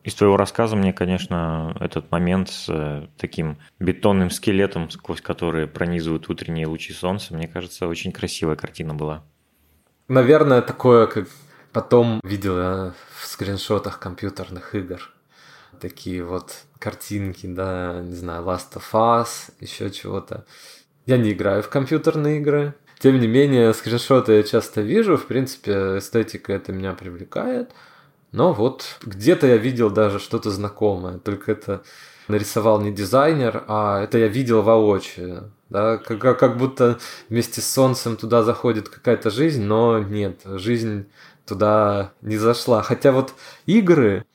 Из 0.03 0.15
твоего 0.15 0.37
рассказа 0.37 0.77
мне, 0.77 0.93
конечно, 0.93 1.77
этот 1.79 2.11
момент 2.11 2.49
с 2.49 2.69
э, 2.69 3.09
таким 3.19 3.59
бетонным 3.79 4.31
скелетом, 4.31 4.91
сквозь 4.91 5.21
который 5.21 5.67
пронизывают 5.67 6.29
утренние 6.31 6.67
лучи 6.67 6.93
солнца, 6.93 7.35
мне 7.35 7.49
кажется, 7.49 7.87
очень 7.87 8.13
красивая 8.13 8.57
картина 8.57 8.95
была. 8.95 9.25
Наверное, 10.09 10.63
такое, 10.63 11.07
как 11.07 11.29
потом 11.73 12.21
видел 12.25 12.59
я 12.59 12.95
в 13.15 13.27
скриншотах 13.27 13.99
компьютерных 13.99 14.75
игр. 14.75 15.01
Такие 15.81 16.23
вот 16.23 16.53
картинки, 16.79 17.47
да, 17.47 18.01
не 18.03 18.15
знаю, 18.15 18.45
Last 18.45 18.75
of 18.75 18.93
Us, 18.93 19.53
еще 19.61 19.91
чего-то. 19.91 20.45
Я 21.07 21.17
не 21.17 21.33
играю 21.33 21.63
в 21.63 21.69
компьютерные 21.69 22.39
игры, 22.39 22.75
тем 23.01 23.19
не 23.19 23.27
менее, 23.27 23.73
скриншоты 23.73 24.35
я 24.35 24.43
часто 24.43 24.83
вижу, 24.83 25.17
в 25.17 25.27
принципе, 25.27 25.99
эстетика 25.99 26.53
это 26.53 26.71
меня 26.71 26.93
привлекает. 26.93 27.71
Но 28.31 28.53
вот 28.53 28.99
где-то 29.03 29.47
я 29.47 29.57
видел 29.57 29.89
даже 29.91 30.19
что-то 30.19 30.51
знакомое, 30.51 31.19
только 31.19 31.51
это 31.53 31.83
нарисовал 32.29 32.79
не 32.83 32.93
дизайнер, 32.93 33.65
а 33.69 34.03
это 34.03 34.19
я 34.19 34.29
видел 34.29 34.61
воочию. 34.61 35.51
Да? 35.71 35.97
Как, 35.97 36.39
как 36.39 36.59
будто 36.59 36.99
вместе 37.31 37.63
с 37.63 37.71
солнцем 37.71 38.17
туда 38.17 38.43
заходит 38.43 38.91
какая-то 38.91 39.31
жизнь, 39.31 39.63
но 39.63 39.99
нет, 39.99 40.43
жизнь 40.45 41.07
туда 41.47 42.13
не 42.21 42.37
зашла. 42.37 42.83
Хотя 42.83 43.13
вот 43.13 43.33
игры, 43.65 44.27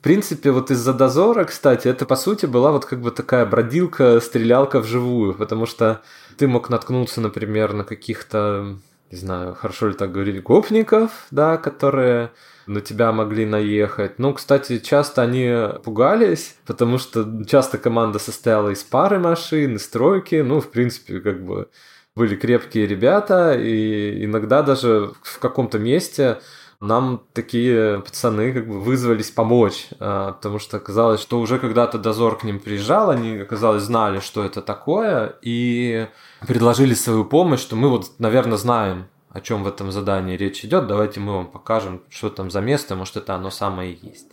в 0.00 0.02
принципе, 0.02 0.50
вот 0.50 0.70
из-за 0.70 0.94
дозора, 0.94 1.44
кстати, 1.44 1.86
это 1.86 2.06
по 2.06 2.16
сути 2.16 2.46
была 2.46 2.72
вот 2.72 2.86
как 2.86 3.02
бы 3.02 3.10
такая 3.10 3.44
бродилка, 3.44 4.18
стрелялка 4.20 4.80
вживую, 4.80 5.34
потому 5.34 5.66
что 5.66 6.00
ты 6.38 6.48
мог 6.48 6.70
наткнуться, 6.70 7.20
например, 7.20 7.74
на 7.74 7.84
каких-то, 7.84 8.78
не 9.10 9.18
знаю, 9.18 9.54
хорошо 9.54 9.88
ли 9.88 9.94
так 9.94 10.10
говорить, 10.10 10.42
гопников, 10.42 11.26
да, 11.30 11.58
которые 11.58 12.30
на 12.66 12.80
тебя 12.80 13.12
могли 13.12 13.44
наехать. 13.44 14.18
Ну, 14.18 14.32
кстати, 14.32 14.78
часто 14.78 15.20
они 15.20 15.54
пугались, 15.84 16.56
потому 16.64 16.96
что 16.96 17.44
часто 17.44 17.76
команда 17.76 18.18
состояла 18.18 18.70
из 18.70 18.82
пары 18.82 19.18
машин, 19.18 19.76
из 19.76 19.86
тройки, 19.86 20.36
ну, 20.36 20.62
в 20.62 20.70
принципе, 20.70 21.20
как 21.20 21.44
бы 21.44 21.68
были 22.16 22.36
крепкие 22.36 22.86
ребята, 22.86 23.52
и 23.52 24.24
иногда 24.24 24.62
даже 24.62 25.12
в 25.22 25.38
каком-то 25.40 25.78
месте 25.78 26.38
нам 26.80 27.22
такие 27.34 28.00
пацаны 28.00 28.52
как 28.52 28.66
бы 28.66 28.80
вызвались 28.80 29.30
помочь, 29.30 29.88
а, 29.98 30.32
потому 30.32 30.58
что 30.58 30.78
оказалось, 30.78 31.20
что 31.20 31.38
уже 31.38 31.58
когда-то 31.58 31.98
дозор 31.98 32.38
к 32.38 32.44
ним 32.44 32.58
приезжал, 32.58 33.10
они, 33.10 33.36
оказалось, 33.36 33.82
знали, 33.82 34.20
что 34.20 34.42
это 34.44 34.62
такое, 34.62 35.36
и 35.42 36.08
предложили 36.46 36.94
свою 36.94 37.26
помощь, 37.26 37.60
что 37.60 37.76
мы 37.76 37.90
вот, 37.90 38.18
наверное, 38.18 38.56
знаем, 38.56 39.08
о 39.28 39.40
чем 39.40 39.62
в 39.62 39.68
этом 39.68 39.92
задании 39.92 40.36
речь 40.36 40.64
идет, 40.64 40.86
давайте 40.86 41.20
мы 41.20 41.34
вам 41.34 41.46
покажем, 41.46 42.02
что 42.08 42.30
там 42.30 42.50
за 42.50 42.60
место, 42.62 42.96
может, 42.96 43.16
это 43.16 43.34
оно 43.34 43.50
самое 43.50 43.92
и 43.92 44.06
есть. 44.06 44.32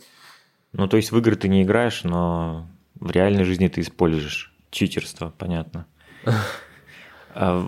Ну, 0.72 0.88
то 0.88 0.96
есть 0.96 1.12
в 1.12 1.18
игры 1.18 1.36
ты 1.36 1.48
не 1.48 1.62
играешь, 1.62 2.02
но 2.02 2.66
в 2.98 3.10
реальной 3.10 3.44
жизни 3.44 3.68
ты 3.68 3.82
используешь 3.82 4.54
читерство, 4.70 5.32
понятно. 5.36 5.86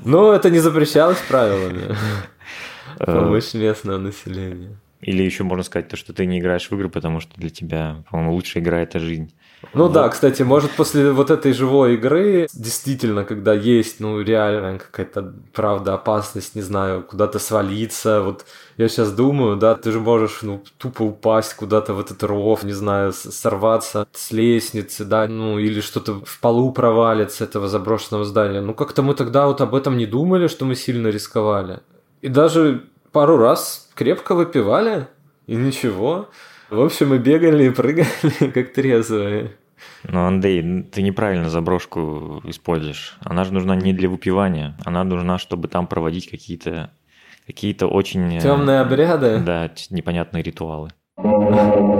Ну, 0.04 0.32
это 0.32 0.50
не 0.50 0.58
запрещалось 0.58 1.18
правилами. 1.28 1.96
Э, 2.98 3.04
Помощь 3.06 3.54
местного 3.54 3.98
населения. 3.98 4.76
Или 5.00 5.22
еще 5.22 5.44
можно 5.44 5.62
сказать 5.64 5.88
то, 5.88 5.96
что 5.96 6.12
ты 6.12 6.26
не 6.26 6.40
играешь 6.40 6.68
в 6.68 6.72
игры, 6.72 6.90
потому 6.90 7.20
что 7.20 7.32
для 7.36 7.48
тебя, 7.48 8.04
по-моему, 8.10 8.34
лучшая 8.34 8.62
игра– 8.62 8.80
это 8.82 8.98
жизнь. 8.98 9.32
Ну 9.74 9.84
вот. 9.84 9.92
да, 9.92 10.08
кстати, 10.08 10.42
может 10.42 10.70
после 10.72 11.10
вот 11.10 11.30
этой 11.30 11.52
живой 11.52 11.94
игры, 11.94 12.48
действительно, 12.52 13.24
когда 13.24 13.52
есть, 13.52 14.00
ну, 14.00 14.20
реально 14.20 14.78
какая-то, 14.78 15.34
правда, 15.52 15.94
опасность, 15.94 16.54
не 16.54 16.62
знаю, 16.62 17.02
куда-то 17.02 17.38
свалиться, 17.38 18.22
вот 18.22 18.46
я 18.78 18.88
сейчас 18.88 19.12
думаю, 19.12 19.56
да, 19.56 19.74
ты 19.74 19.92
же 19.92 20.00
можешь, 20.00 20.40
ну, 20.42 20.62
тупо 20.78 21.02
упасть 21.02 21.54
куда-то 21.54 21.94
в 21.94 22.00
этот 22.00 22.22
ров, 22.22 22.62
не 22.62 22.72
знаю, 22.72 23.12
сорваться 23.12 24.06
с 24.12 24.30
лестницы, 24.32 25.04
да, 25.04 25.26
ну, 25.28 25.58
или 25.58 25.80
что-то 25.80 26.20
в 26.24 26.40
полу 26.40 26.72
провалится 26.72 27.44
этого 27.44 27.68
заброшенного 27.68 28.24
здания. 28.24 28.60
Ну, 28.60 28.74
как-то 28.74 29.02
мы 29.02 29.14
тогда 29.14 29.46
вот 29.46 29.60
об 29.60 29.74
этом 29.74 29.96
не 29.98 30.06
думали, 30.06 30.48
что 30.48 30.64
мы 30.64 30.74
сильно 30.74 31.08
рисковали. 31.08 31.80
И 32.20 32.28
даже 32.28 32.84
пару 33.12 33.38
раз 33.38 33.90
крепко 33.94 34.34
выпивали, 34.34 35.06
и 35.46 35.56
ничего. 35.56 36.28
В 36.68 36.80
общем, 36.80 37.08
мы 37.08 37.18
бегали 37.18 37.64
и 37.64 37.70
прыгали, 37.70 38.50
как 38.54 38.72
трезвые. 38.72 39.52
Ну, 40.04 40.26
Андрей, 40.26 40.82
ты 40.84 41.02
неправильно 41.02 41.48
заброшку 41.48 42.42
используешь. 42.44 43.16
Она 43.20 43.44
же 43.44 43.52
нужна 43.52 43.74
не 43.74 43.92
для 43.92 44.08
выпивания, 44.08 44.76
она 44.84 45.04
нужна, 45.04 45.38
чтобы 45.38 45.68
там 45.68 45.86
проводить 45.86 46.30
какие-то 46.30 46.90
какие-то 47.46 47.88
очень... 47.88 48.36
Э, 48.36 48.40
Темные 48.40 48.80
обряды? 48.80 49.40
Да, 49.40 49.70
непонятные 49.90 50.42
ритуалы. 50.42 50.90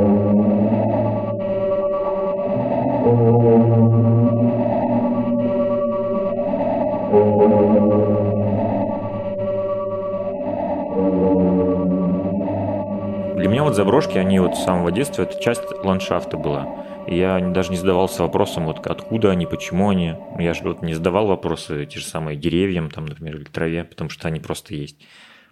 вот 13.70 13.76
заброшки, 13.76 14.18
они 14.18 14.40
вот 14.40 14.56
с 14.56 14.64
самого 14.64 14.90
детства, 14.90 15.22
это 15.22 15.40
часть 15.40 15.62
ландшафта 15.84 16.36
была. 16.36 16.66
Я 17.06 17.38
даже 17.38 17.70
не 17.70 17.76
задавался 17.76 18.22
вопросом, 18.22 18.66
вот 18.66 18.84
откуда 18.84 19.30
они, 19.30 19.46
почему 19.46 19.90
они. 19.90 20.14
Я 20.40 20.54
же 20.54 20.64
вот 20.64 20.82
не 20.82 20.92
задавал 20.92 21.28
вопросы 21.28 21.86
те 21.86 22.00
же 22.00 22.04
самые 22.04 22.36
деревьям, 22.36 22.90
там, 22.90 23.06
например, 23.06 23.36
или 23.36 23.44
траве, 23.44 23.84
потому 23.84 24.10
что 24.10 24.26
они 24.26 24.40
просто 24.40 24.74
есть. 24.74 24.96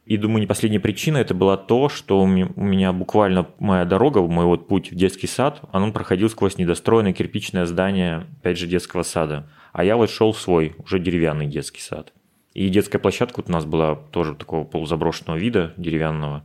И 0.05 0.17
думаю, 0.17 0.41
не 0.41 0.49
последняя 0.49 0.81
причина 0.81 1.19
это 1.19 1.33
была 1.33 1.57
то, 1.57 1.89
что 1.89 2.21
у 2.21 2.27
меня 2.27 2.93
буквально 2.93 3.47
моя 3.61 3.85
дорога, 3.85 4.21
мой 4.23 4.47
вот 4.47 4.67
путь 4.67 4.91
в 4.91 4.97
детский 4.97 5.29
сад, 5.29 5.61
он 5.73 5.93
проходил 5.93 6.29
сквозь 6.29 6.59
недостроенное 6.59 7.13
кирпичное 7.13 7.67
здание, 7.67 8.27
опять 8.41 8.59
же, 8.59 8.67
детского 8.67 9.05
сада. 9.05 9.47
А 9.73 9.85
я 9.85 9.97
вот 9.97 10.11
шел 10.11 10.33
в 10.33 10.41
свой, 10.41 10.75
уже 10.85 10.99
деревянный 10.99 11.47
детский 11.47 11.81
сад. 11.81 12.13
И 12.53 12.69
детская 12.69 12.99
площадка 12.99 13.37
вот 13.37 13.49
у 13.49 13.53
нас 13.53 13.65
была 13.65 13.95
тоже 13.95 14.35
такого 14.35 14.65
полузаброшенного 14.65 15.37
вида, 15.37 15.73
деревянного. 15.77 16.43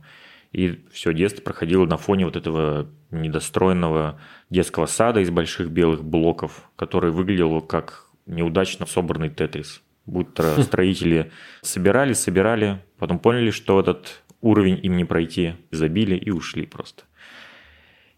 И 0.54 0.84
все 0.92 1.12
детство 1.12 1.42
проходило 1.42 1.84
на 1.84 1.96
фоне 1.96 2.26
вот 2.26 2.36
этого 2.36 2.88
недостроенного 3.10 4.20
детского 4.50 4.86
сада 4.86 5.18
из 5.18 5.30
больших 5.30 5.68
белых 5.68 6.04
блоков, 6.04 6.70
который 6.76 7.10
выглядел 7.10 7.60
как 7.60 8.06
неудачно 8.26 8.86
собранный 8.86 9.30
тетрис. 9.30 9.82
Будто 10.06 10.62
строители 10.62 11.32
собирали, 11.62 12.12
собирали, 12.12 12.80
потом 13.00 13.18
поняли, 13.18 13.50
что 13.50 13.80
этот 13.80 14.22
уровень 14.40 14.78
им 14.80 14.96
не 14.96 15.04
пройти, 15.04 15.54
забили 15.72 16.14
и 16.14 16.30
ушли 16.30 16.66
просто. 16.66 17.02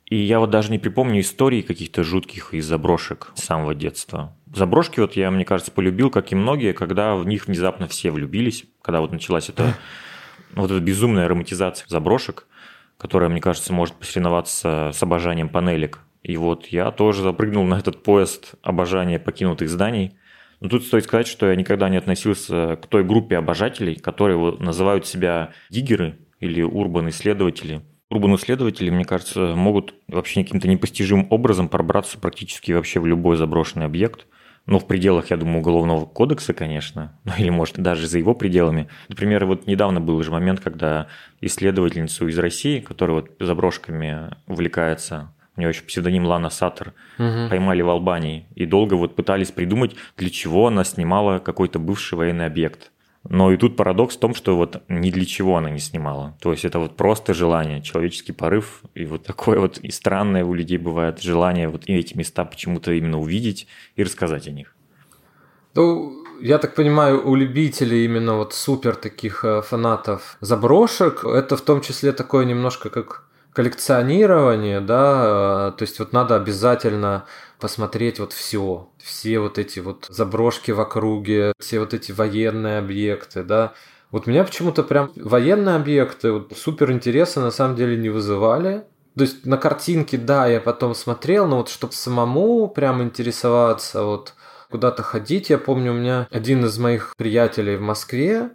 И 0.04 0.16
я 0.16 0.38
вот 0.38 0.50
даже 0.50 0.70
не 0.70 0.78
припомню 0.78 1.20
истории 1.20 1.62
каких-то 1.62 2.04
жутких 2.04 2.52
из 2.52 2.66
заброшек 2.66 3.32
с 3.34 3.44
самого 3.44 3.74
детства. 3.74 4.36
Заброшки 4.54 5.00
вот 5.00 5.16
я, 5.16 5.30
мне 5.30 5.46
кажется, 5.46 5.72
полюбил, 5.72 6.10
как 6.10 6.32
и 6.32 6.34
многие, 6.34 6.74
когда 6.74 7.16
в 7.16 7.26
них 7.26 7.46
внезапно 7.46 7.88
все 7.88 8.10
влюбились, 8.10 8.66
когда 8.82 9.00
вот 9.00 9.10
началась 9.10 9.48
эта 9.48 9.74
вот 10.62 10.70
эта 10.70 10.80
безумная 10.80 11.28
романтизация 11.28 11.86
заброшек, 11.88 12.46
которая, 12.98 13.28
мне 13.28 13.40
кажется, 13.40 13.72
может 13.72 13.94
посоревноваться 13.94 14.90
с 14.92 15.02
обожанием 15.02 15.48
панелек. 15.48 16.00
И 16.22 16.36
вот 16.36 16.66
я 16.66 16.90
тоже 16.90 17.22
запрыгнул 17.22 17.64
на 17.64 17.78
этот 17.78 18.02
поезд 18.02 18.54
обожания 18.62 19.18
покинутых 19.18 19.68
зданий. 19.68 20.16
Но 20.60 20.68
тут 20.68 20.84
стоит 20.84 21.04
сказать, 21.04 21.26
что 21.26 21.48
я 21.48 21.56
никогда 21.56 21.88
не 21.88 21.98
относился 21.98 22.76
к 22.76 22.86
той 22.86 23.04
группе 23.04 23.36
обожателей, 23.36 23.96
которые 23.96 24.56
называют 24.58 25.06
себя 25.06 25.52
диггеры 25.70 26.18
или 26.40 26.62
урбан-исследователи. 26.62 27.82
Урбан-исследователи, 28.10 28.88
мне 28.88 29.04
кажется, 29.04 29.54
могут 29.54 29.94
вообще 30.08 30.42
каким-то 30.42 30.68
непостижимым 30.68 31.26
образом 31.30 31.68
пробраться 31.68 32.18
практически 32.18 32.72
вообще 32.72 32.98
в 32.98 33.06
любой 33.06 33.36
заброшенный 33.36 33.84
объект– 33.84 34.26
ну, 34.66 34.78
в 34.80 34.86
пределах, 34.86 35.30
я 35.30 35.36
думаю, 35.36 35.58
уголовного 35.58 36.06
кодекса, 36.06 36.52
конечно, 36.52 37.16
ну, 37.24 37.32
или, 37.38 37.50
может, 37.50 37.78
даже 37.78 38.06
за 38.06 38.18
его 38.18 38.34
пределами. 38.34 38.88
Например, 39.08 39.46
вот 39.46 39.66
недавно 39.66 40.00
был 40.00 40.22
же 40.22 40.30
момент, 40.30 40.60
когда 40.60 41.06
исследовательницу 41.40 42.28
из 42.28 42.38
России, 42.38 42.80
которая 42.80 43.20
вот 43.20 43.30
заброшками 43.38 44.30
увлекается, 44.46 45.32
у 45.56 45.60
нее 45.60 45.70
еще 45.70 45.84
псевдоним 45.84 46.26
Лана 46.26 46.50
Саттер, 46.50 46.92
угу. 47.18 47.48
поймали 47.48 47.80
в 47.80 47.88
Албании 47.88 48.46
и 48.54 48.66
долго 48.66 48.94
вот 48.94 49.14
пытались 49.14 49.52
придумать, 49.52 49.96
для 50.16 50.30
чего 50.30 50.66
она 50.66 50.84
снимала 50.84 51.38
какой-то 51.38 51.78
бывший 51.78 52.16
военный 52.16 52.46
объект. 52.46 52.90
Но 53.30 53.52
и 53.52 53.56
тут 53.56 53.76
парадокс 53.76 54.16
в 54.16 54.20
том, 54.20 54.34
что 54.34 54.56
вот 54.56 54.82
ни 54.88 55.10
для 55.10 55.24
чего 55.24 55.56
она 55.56 55.70
не 55.70 55.78
снимала. 55.78 56.36
То 56.40 56.52
есть 56.52 56.64
это 56.64 56.78
вот 56.78 56.96
просто 56.96 57.34
желание, 57.34 57.82
человеческий 57.82 58.32
порыв. 58.32 58.82
И 58.94 59.04
вот 59.04 59.24
такое 59.24 59.58
вот 59.58 59.78
и 59.78 59.90
странное 59.90 60.44
у 60.44 60.54
людей 60.54 60.78
бывает 60.78 61.22
желание 61.22 61.68
вот 61.68 61.84
эти 61.86 62.16
места 62.16 62.44
почему-то 62.44 62.92
именно 62.92 63.18
увидеть 63.18 63.66
и 63.96 64.04
рассказать 64.04 64.48
о 64.48 64.52
них. 64.52 64.74
Ну, 65.74 66.24
я 66.40 66.58
так 66.58 66.74
понимаю, 66.74 67.28
у 67.28 67.34
любителей 67.34 68.04
именно 68.04 68.36
вот 68.36 68.54
супер 68.54 68.96
таких 68.96 69.44
э, 69.44 69.62
фанатов 69.62 70.36
заброшек, 70.40 71.24
это 71.24 71.56
в 71.56 71.60
том 71.60 71.80
числе 71.80 72.12
такое 72.12 72.44
немножко 72.44 72.90
как 72.90 73.24
коллекционирование, 73.56 74.82
да, 74.82 75.72
то 75.78 75.82
есть 75.82 75.98
вот 75.98 76.12
надо 76.12 76.36
обязательно 76.36 77.24
посмотреть 77.58 78.18
вот 78.18 78.34
все, 78.34 78.90
все 78.98 79.38
вот 79.38 79.56
эти 79.56 79.80
вот 79.80 80.04
заброшки 80.10 80.72
в 80.72 80.80
округе, 80.80 81.54
все 81.58 81.80
вот 81.80 81.94
эти 81.94 82.12
военные 82.12 82.78
объекты, 82.78 83.42
да. 83.42 83.72
Вот 84.10 84.26
меня 84.26 84.44
почему-то 84.44 84.82
прям 84.82 85.10
военные 85.16 85.76
объекты 85.76 86.32
вот, 86.32 86.52
супер 86.54 86.92
интереса 86.92 87.40
на 87.40 87.50
самом 87.50 87.76
деле 87.76 87.96
не 87.96 88.10
вызывали. 88.10 88.84
То 89.16 89.22
есть 89.22 89.46
на 89.46 89.56
картинке, 89.56 90.18
да, 90.18 90.46
я 90.46 90.60
потом 90.60 90.94
смотрел, 90.94 91.46
но 91.46 91.56
вот 91.56 91.70
чтобы 91.70 91.94
самому 91.94 92.68
прям 92.68 93.02
интересоваться, 93.02 94.04
вот 94.04 94.34
куда-то 94.70 95.02
ходить, 95.02 95.48
я 95.48 95.56
помню, 95.56 95.92
у 95.92 95.96
меня 95.96 96.28
один 96.30 96.62
из 96.66 96.78
моих 96.78 97.16
приятелей 97.16 97.76
в 97.76 97.80
Москве 97.80 98.50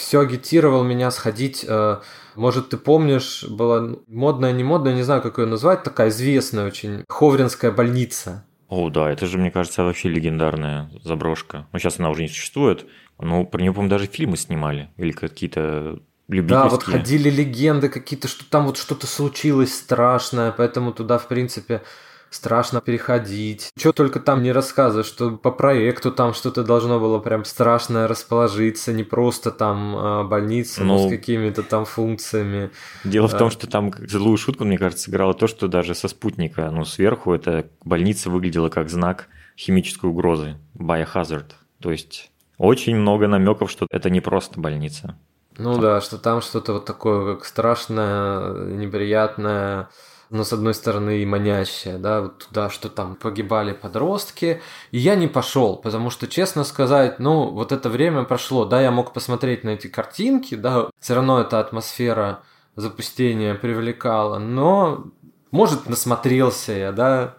все 0.00 0.20
агитировал 0.20 0.82
меня 0.82 1.10
сходить 1.10 1.64
э, 1.68 2.00
может, 2.36 2.70
ты 2.70 2.76
помнишь, 2.76 3.44
была 3.48 3.96
модная, 4.06 4.52
не 4.52 4.64
модная, 4.64 4.94
не 4.94 5.02
знаю, 5.02 5.22
как 5.22 5.38
ее 5.38 5.46
назвать, 5.46 5.82
такая 5.82 6.08
известная 6.08 6.66
очень, 6.66 7.04
Ховринская 7.08 7.70
больница. 7.70 8.44
О, 8.68 8.88
да, 8.88 9.10
это 9.10 9.26
же, 9.26 9.36
мне 9.36 9.50
кажется, 9.50 9.82
вообще 9.82 10.08
легендарная 10.08 10.90
заброшка. 11.02 11.66
Ну, 11.72 11.78
сейчас 11.78 11.98
она 11.98 12.08
уже 12.10 12.22
не 12.22 12.28
существует, 12.28 12.86
но 13.18 13.44
про 13.44 13.60
нее, 13.60 13.72
по-моему, 13.72 13.90
даже 13.90 14.06
фильмы 14.06 14.36
снимали. 14.36 14.90
Или 14.96 15.10
какие-то 15.10 15.98
любительские. 16.28 16.62
Да, 16.62 16.68
вот 16.68 16.84
ходили 16.84 17.28
легенды 17.28 17.88
какие-то, 17.88 18.28
что 18.28 18.48
там 18.48 18.66
вот 18.66 18.76
что-то 18.76 19.08
случилось 19.08 19.74
страшное, 19.74 20.52
поэтому 20.52 20.92
туда, 20.92 21.18
в 21.18 21.26
принципе, 21.26 21.82
страшно 22.30 22.80
переходить. 22.80 23.70
Что 23.76 23.92
только 23.92 24.20
там 24.20 24.42
не 24.42 24.52
рассказывают, 24.52 25.06
что 25.06 25.32
по 25.32 25.50
проекту 25.50 26.12
там 26.12 26.32
что-то 26.32 26.64
должно 26.64 27.00
было 27.00 27.18
прям 27.18 27.44
страшное 27.44 28.08
расположиться, 28.08 28.92
не 28.92 29.04
просто 29.04 29.50
там 29.50 29.96
а, 29.96 30.24
больница 30.24 30.84
ну, 30.84 31.06
с 31.06 31.10
какими-то 31.10 31.62
там 31.62 31.84
функциями. 31.84 32.70
Дело 33.04 33.28
в 33.28 33.36
том, 33.36 33.48
а. 33.48 33.50
что 33.50 33.66
там 33.66 33.92
злую 34.08 34.38
шутку, 34.38 34.64
мне 34.64 34.78
кажется, 34.78 35.04
сыграло 35.04 35.34
то, 35.34 35.46
что 35.46 35.68
даже 35.68 35.94
со 35.94 36.08
спутника, 36.08 36.70
ну, 36.70 36.84
сверху 36.84 37.34
эта 37.34 37.66
больница 37.84 38.30
выглядела 38.30 38.68
как 38.68 38.88
знак 38.88 39.26
химической 39.58 40.06
угрозы, 40.06 40.56
biohazard. 40.74 41.52
То 41.80 41.90
есть 41.90 42.30
очень 42.56 42.96
много 42.96 43.26
намеков, 43.26 43.70
что 43.70 43.86
это 43.90 44.10
не 44.10 44.20
просто 44.20 44.60
больница. 44.60 45.18
Ну 45.58 45.78
да, 45.78 46.00
что 46.00 46.16
там 46.16 46.40
что-то 46.40 46.74
вот 46.74 46.86
такое, 46.86 47.34
как 47.34 47.44
страшное, 47.44 48.66
неприятное, 48.66 49.88
но 50.30 50.44
с 50.44 50.52
одной 50.52 50.74
стороны 50.74 51.18
и 51.18 51.26
манящее, 51.26 51.98
да, 51.98 52.22
вот 52.22 52.46
туда, 52.46 52.70
что 52.70 52.88
там 52.88 53.16
погибали 53.16 53.72
подростки. 53.72 54.62
И 54.92 54.98
я 54.98 55.16
не 55.16 55.26
пошел, 55.26 55.76
потому 55.76 56.10
что, 56.10 56.28
честно 56.28 56.62
сказать, 56.62 57.18
ну, 57.18 57.50
вот 57.50 57.72
это 57.72 57.88
время 57.88 58.22
прошло, 58.22 58.64
да, 58.64 58.80
я 58.80 58.92
мог 58.92 59.12
посмотреть 59.12 59.64
на 59.64 59.70
эти 59.70 59.88
картинки, 59.88 60.54
да, 60.54 60.88
все 61.00 61.14
равно 61.14 61.40
эта 61.40 61.58
атмосфера 61.58 62.42
запустения 62.76 63.56
привлекала, 63.56 64.38
но, 64.38 65.06
может, 65.50 65.88
насмотрелся 65.88 66.72
я, 66.72 66.92
да. 66.92 67.34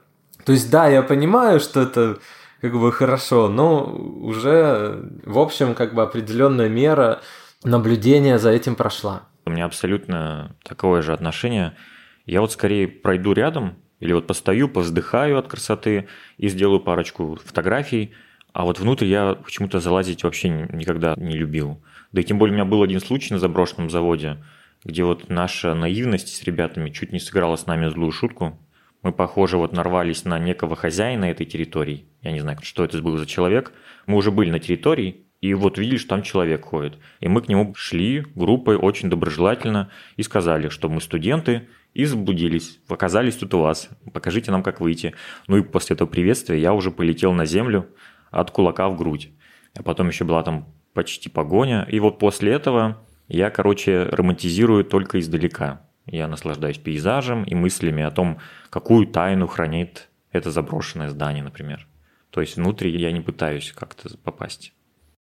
То 0.46 0.52
есть, 0.52 0.70
да, 0.70 0.88
я 0.88 1.02
понимаю, 1.02 1.62
что 1.62 1.82
это 1.82 2.20
как 2.60 2.78
бы 2.78 2.92
хорошо, 2.92 3.48
но 3.48 3.86
уже, 3.86 5.10
в 5.26 5.40
общем, 5.40 5.76
как 5.76 5.94
бы 5.94 6.04
определенная 6.04 6.68
мера 6.68 7.22
наблюдения 7.64 8.38
за 8.38 8.50
этим 8.50 8.76
прошла. 8.76 9.24
У 9.46 9.50
меня 9.50 9.66
абсолютно 9.66 10.58
такое 10.66 11.02
же 11.02 11.14
отношение– 11.14 11.78
я 12.26 12.42
вот 12.42 12.52
скорее 12.52 12.88
пройду 12.88 13.34
рядом 13.34 13.76
или 14.00 14.14
вот 14.14 14.28
постою, 14.28 14.68
повздыхаю 14.68 15.38
от 15.38 15.48
красоты 15.48 16.08
и 16.38 16.50
сделаю 16.50 16.80
парочку 16.80 17.38
фотографий, 17.44 18.14
а 18.54 18.66
вот 18.66 18.80
внутрь 18.80 19.06
я 19.06 19.36
почему-то 19.36 19.80
залазить 19.80 20.24
вообще 20.24 20.50
никогда 20.50 21.16
не 21.18 21.38
любил. 21.38 21.82
Да 22.12 22.22
и 22.22 22.24
тем 22.24 22.38
более 22.38 22.54
у 22.54 22.56
меня 22.56 22.66
был 22.66 22.84
один 22.84 23.00
случай 23.00 23.34
на 23.34 23.40
заброшенном 23.40 23.90
заводе, 23.90 24.38
где 24.84 25.04
вот 25.04 25.30
наша 25.30 25.74
наивность 25.74 26.36
с 26.36 26.44
ребятами 26.44 26.90
чуть 26.90 27.14
не 27.14 27.20
сыграла 27.20 27.56
с 27.56 27.66
нами 27.66 27.88
злую 27.88 28.12
шутку. 28.12 28.60
Мы, 29.04 29.14
похоже, 29.14 29.58
вот 29.58 29.72
нарвались 29.72 30.26
на 30.26 30.38
некого 30.38 30.76
хозяина 30.76 31.26
этой 31.26 31.46
территории. 31.46 32.06
Я 32.22 32.32
не 32.32 32.40
знаю, 32.40 32.58
что 32.62 32.84
это 32.84 33.02
был 33.02 33.18
за 33.18 33.26
человек. 33.26 33.72
Мы 34.06 34.18
уже 34.18 34.32
были 34.32 34.52
на 34.52 34.60
территории, 34.60 35.26
и 35.42 35.56
вот 35.56 35.78
что 35.78 36.08
там 36.08 36.22
человек 36.22 36.66
ходит. 36.66 36.98
И 37.20 37.28
мы 37.28 37.42
к 37.42 37.48
нему 37.48 37.74
шли 37.76 38.26
группой 38.36 38.76
очень 38.76 39.10
доброжелательно 39.10 39.90
и 40.16 40.24
сказали, 40.24 40.70
что 40.70 40.88
мы 40.88 41.02
студенты, 41.02 41.68
и 41.94 42.06
заблудились. 42.06 42.80
Оказались 42.88 43.36
тут 43.36 43.54
у 43.54 43.60
вас. 43.60 43.90
Покажите 44.14 44.52
нам, 44.52 44.64
как 44.64 44.80
выйти. 44.80 45.14
Ну 45.48 45.58
и 45.58 45.64
после 45.64 45.96
этого 45.96 46.08
приветствия 46.08 46.58
я 46.60 46.74
уже 46.74 46.90
полетел 46.92 47.34
на 47.34 47.46
землю 47.46 47.90
от 48.30 48.52
кулака 48.52 48.88
в 48.88 48.96
грудь. 48.96 49.32
А 49.76 49.84
потом 49.84 50.08
еще 50.08 50.24
была 50.24 50.44
там 50.44 50.74
почти 50.94 51.30
погоня. 51.30 51.86
И 51.90 52.00
вот 52.00 52.18
после 52.20 52.54
этого 52.54 53.06
я, 53.28 53.50
короче, 53.50 54.04
романтизирую 54.04 54.86
только 54.86 55.20
издалека. 55.20 55.82
Я 56.06 56.28
наслаждаюсь 56.28 56.78
пейзажем 56.78 57.44
и 57.44 57.56
мыслями 57.56 58.04
о 58.04 58.12
том, 58.12 58.38
какую 58.70 59.08
тайну 59.08 59.48
хранит 59.48 60.10
это 60.32 60.50
заброшенное 60.52 61.10
здание, 61.10 61.44
например. 61.44 61.88
То 62.30 62.42
есть 62.42 62.56
внутрь 62.56 62.88
я 62.88 63.12
не 63.12 63.20
пытаюсь 63.20 63.74
как-то 63.74 64.18
попасть. 64.20 64.74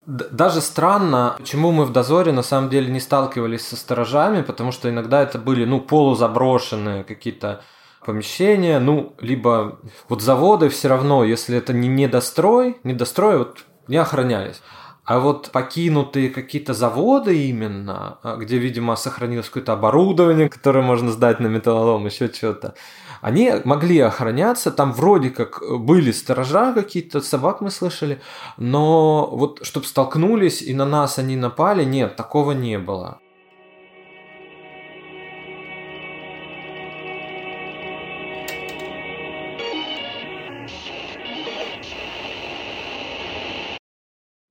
Даже 0.07 0.61
странно, 0.61 1.35
почему 1.37 1.73
мы 1.73 1.83
в 1.83 1.91
дозоре 1.91 2.31
на 2.31 2.41
самом 2.41 2.69
деле 2.69 2.89
не 2.89 3.01
сталкивались 3.01 3.67
со 3.67 3.75
сторожами, 3.75 4.41
потому 4.41 4.71
что 4.71 4.89
иногда 4.89 5.21
это 5.21 5.37
были, 5.37 5.65
ну, 5.65 5.81
полузаброшенные 5.81 7.03
какие-то 7.03 7.61
помещения, 8.05 8.79
ну, 8.79 9.17
либо 9.19 9.79
вот 10.07 10.21
заводы 10.21 10.69
все 10.69 10.87
равно, 10.87 11.25
если 11.25 11.57
это 11.57 11.73
не 11.73 11.89
недострой, 11.89 12.77
недострой 12.85 13.39
вот 13.39 13.65
не 13.89 13.97
охранялись. 13.97 14.61
А 15.03 15.19
вот 15.19 15.51
покинутые 15.51 16.29
какие-то 16.29 16.73
заводы 16.73 17.45
именно, 17.49 18.19
а, 18.23 18.37
где, 18.37 18.59
видимо, 18.59 18.95
сохранилось 18.95 19.47
какое-то 19.47 19.73
оборудование, 19.73 20.47
которое 20.47 20.85
можно 20.85 21.11
сдать 21.11 21.41
на 21.41 21.47
металлолом, 21.47 22.05
еще 22.05 22.31
что-то, 22.31 22.75
они 23.21 23.53
могли 23.63 23.99
охраняться, 23.99 24.71
там 24.71 24.93
вроде 24.93 25.29
как 25.29 25.61
были 25.79 26.11
сторожа 26.11 26.73
какие-то, 26.73 27.21
собак 27.21 27.61
мы 27.61 27.71
слышали, 27.71 28.21
но 28.57 29.29
вот 29.31 29.59
чтобы 29.63 29.85
столкнулись 29.85 30.61
и 30.61 30.73
на 30.73 30.85
нас 30.85 31.19
они 31.19 31.35
напали, 31.35 31.83
нет, 31.83 32.15
такого 32.15 32.51
не 32.51 32.77
было. 32.79 33.19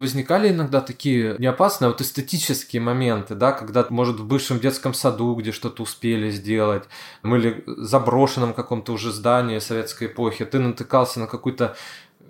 Возникали 0.00 0.50
иногда 0.50 0.80
такие 0.80 1.36
неопасные, 1.38 1.88
вот 1.88 2.00
эстетические 2.00 2.82
моменты, 2.82 3.34
да, 3.34 3.52
когда, 3.52 3.86
может, 3.90 4.20
в 4.20 4.26
бывшем 4.26 4.60
детском 4.60 4.92
саду, 4.94 5.34
где 5.34 5.52
что-то 5.52 5.82
успели 5.82 6.30
сделать, 6.30 6.84
или 7.24 7.64
заброшенном 7.66 8.52
каком-то 8.52 8.92
уже 8.92 9.12
здании 9.12 9.58
советской 9.58 10.08
эпохи, 10.08 10.44
ты 10.44 10.58
натыкался 10.58 11.20
на 11.20 11.26
какую-то 11.26 11.76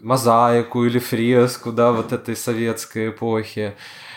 мозаику 0.02 0.84
или 0.84 0.98
фреску, 0.98 1.72
да, 1.72 1.92
вот 1.92 2.12
этой 2.12 2.36
советской 2.36 3.08
эпохи 3.08 3.76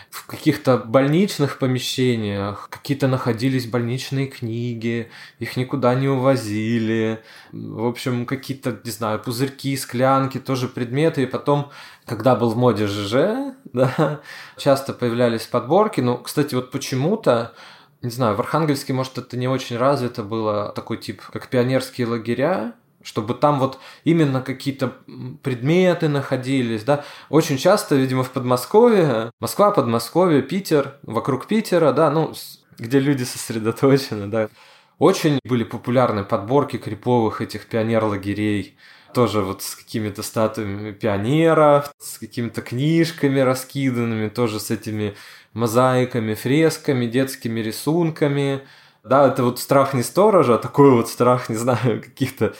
в 0.09 0.25
каких-то 0.25 0.77
больничных 0.77 1.59
помещениях 1.59 2.67
какие-то 2.69 3.07
находились 3.07 3.67
больничные 3.67 4.27
книги, 4.27 5.09
их 5.37 5.55
никуда 5.55 5.93
не 5.93 6.07
увозили. 6.07 7.23
В 7.51 7.85
общем, 7.85 8.25
какие-то, 8.25 8.79
не 8.83 8.91
знаю, 8.91 9.19
пузырьки, 9.19 9.77
склянки, 9.77 10.39
тоже 10.39 10.67
предметы. 10.67 11.23
И 11.23 11.27
потом, 11.27 11.71
когда 12.05 12.35
был 12.35 12.49
в 12.51 12.57
моде 12.57 12.87
ЖЖ, 12.87 13.53
да, 13.73 14.21
часто 14.57 14.93
появлялись 14.93 15.45
подборки. 15.45 16.01
Ну, 16.01 16.17
кстати, 16.17 16.55
вот 16.55 16.71
почему-то 16.71 17.53
не 18.01 18.09
знаю, 18.09 18.35
в 18.35 18.39
Архангельске, 18.39 18.93
может, 18.93 19.17
это 19.17 19.35
не 19.35 19.49
очень 19.49 19.75
развито 19.75 20.23
было, 20.23 20.71
такой 20.71 20.97
тип, 20.97 21.21
как 21.21 21.49
пионерские 21.49 22.07
лагеря, 22.07 22.73
чтобы 23.01 23.33
там 23.33 23.59
вот 23.59 23.79
именно 24.03 24.41
какие-то 24.41 24.93
предметы 25.41 26.07
находились, 26.09 26.83
да. 26.83 27.03
Очень 27.29 27.57
часто, 27.57 27.95
видимо, 27.95 28.23
в 28.23 28.31
Подмосковье, 28.31 29.31
Москва, 29.39 29.71
Подмосковье, 29.71 30.41
Питер, 30.41 30.95
вокруг 31.03 31.47
Питера, 31.47 31.93
да, 31.93 32.11
ну, 32.11 32.33
где 32.77 32.99
люди 32.99 33.23
сосредоточены, 33.23 34.27
да. 34.27 34.49
Очень 34.97 35.39
были 35.45 35.63
популярны 35.63 36.25
подборки 36.25 36.77
криповых 36.77 37.41
этих 37.41 37.67
пионер-лагерей, 37.67 38.75
тоже 39.13 39.41
вот 39.41 39.61
с 39.61 39.75
какими-то 39.75 40.23
статуями 40.23 40.91
пионеров, 40.91 41.93
с 41.97 42.17
какими-то 42.17 42.61
книжками 42.61 43.39
раскиданными, 43.39 44.27
тоже 44.27 44.59
с 44.59 44.71
этими 44.71 45.15
мозаиками, 45.53 46.33
фресками, 46.33 47.05
детскими 47.05 47.61
рисунками. 47.61 48.61
Да, 49.03 49.27
это 49.27 49.43
вот 49.43 49.59
страх 49.59 49.93
не 49.93 50.03
сторожа, 50.03 50.55
а 50.55 50.57
такой 50.57 50.91
вот 50.91 51.09
страх, 51.09 51.49
не 51.49 51.55
знаю, 51.55 52.01
каких-то 52.03 52.53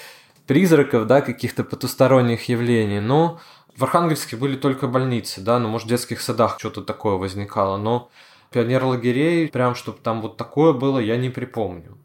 призраков, 0.50 1.06
да, 1.06 1.22
каких-то 1.22 1.64
потусторонних 1.64 2.50
явлений. 2.50 3.00
Но 3.00 3.40
в 3.76 3.84
Архангельске 3.84 4.36
были 4.36 4.58
только 4.58 4.88
больницы, 4.88 5.42
да, 5.42 5.60
ну, 5.60 5.70
может, 5.70 5.86
в 5.86 5.90
детских 5.92 6.22
садах 6.22 6.56
что-то 6.58 6.82
такое 6.82 7.18
возникало, 7.18 7.78
но 7.78 8.10
пионер-лагерей, 8.52 9.50
прям, 9.50 9.76
чтобы 9.76 10.00
там 10.00 10.22
вот 10.22 10.38
такое 10.38 10.74
было, 10.74 10.98
я 10.98 11.18
не 11.18 11.30
припомню. 11.30 12.00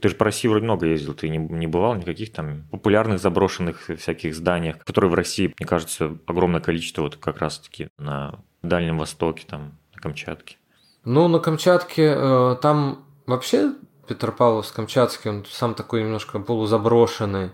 Ты 0.00 0.08
же 0.08 0.16
по 0.16 0.24
России 0.24 0.48
вроде 0.48 0.64
много 0.64 0.86
ездил, 0.86 1.14
ты 1.14 1.28
не, 1.28 1.38
не 1.38 1.68
бывал 1.68 1.94
никаких 1.94 2.32
там 2.32 2.64
популярных 2.72 3.20
заброшенных 3.20 3.88
всяких 3.98 4.34
зданиях, 4.34 4.78
которые 4.78 5.12
в 5.12 5.14
России, 5.14 5.54
мне 5.56 5.68
кажется, 5.68 6.18
огромное 6.26 6.60
количество 6.60 7.02
вот 7.02 7.18
как 7.18 7.38
раз-таки 7.38 7.86
на 7.98 8.40
Дальнем 8.62 8.98
Востоке, 8.98 9.46
там, 9.48 9.78
на 9.94 10.00
Камчатке. 10.00 10.56
Ну, 11.04 11.28
на 11.28 11.38
Камчатке 11.38 12.16
э, 12.16 12.56
там 12.60 13.04
вообще 13.26 13.74
Петропавловск-Камчатский, 14.06 15.30
он 15.30 15.44
сам 15.50 15.74
такой 15.74 16.02
немножко 16.02 16.38
полузаброшенный. 16.38 17.50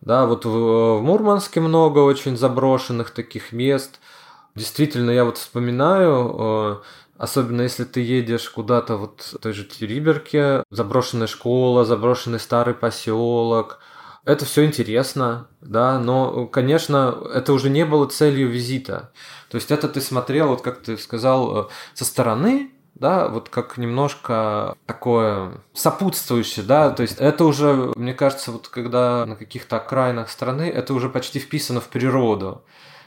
Да, 0.00 0.26
вот 0.26 0.44
в, 0.44 0.98
в 0.98 1.02
Мурманске 1.02 1.60
много 1.60 2.00
очень 2.00 2.36
заброшенных 2.36 3.10
таких 3.10 3.52
мест. 3.52 4.00
Действительно, 4.54 5.10
я 5.10 5.24
вот 5.24 5.38
вспоминаю, 5.38 6.36
э, 6.38 6.76
особенно 7.18 7.62
если 7.62 7.84
ты 7.84 8.00
едешь 8.00 8.50
куда-то 8.50 8.96
вот 8.96 9.20
в 9.20 9.38
той 9.38 9.52
же 9.52 9.64
Териберке, 9.64 10.64
заброшенная 10.70 11.28
школа, 11.28 11.84
заброшенный 11.84 12.40
старый 12.40 12.74
поселок. 12.74 13.78
Это 14.24 14.44
все 14.44 14.64
интересно, 14.64 15.48
да, 15.60 15.98
но, 15.98 16.46
конечно, 16.46 17.16
это 17.32 17.52
уже 17.52 17.70
не 17.70 17.84
было 17.84 18.06
целью 18.06 18.48
визита. 18.48 19.12
То 19.50 19.56
есть 19.56 19.70
это 19.70 19.88
ты 19.88 20.00
смотрел, 20.00 20.48
вот 20.48 20.62
как 20.62 20.82
ты 20.82 20.98
сказал, 20.98 21.66
э, 21.66 21.68
со 21.94 22.04
стороны, 22.04 22.72
да, 22.94 23.28
вот 23.28 23.48
как 23.48 23.78
немножко 23.78 24.76
такое 24.86 25.60
сопутствующее, 25.72 26.64
да, 26.64 26.90
то 26.90 27.02
есть 27.02 27.18
это 27.18 27.44
уже, 27.44 27.92
мне 27.96 28.14
кажется, 28.14 28.52
вот 28.52 28.68
когда 28.68 29.26
на 29.26 29.36
каких-то 29.36 29.76
окраинах 29.76 30.28
страны, 30.28 30.64
это 30.64 30.94
уже 30.94 31.08
почти 31.08 31.38
вписано 31.38 31.80
в 31.80 31.88
природу, 31.88 32.62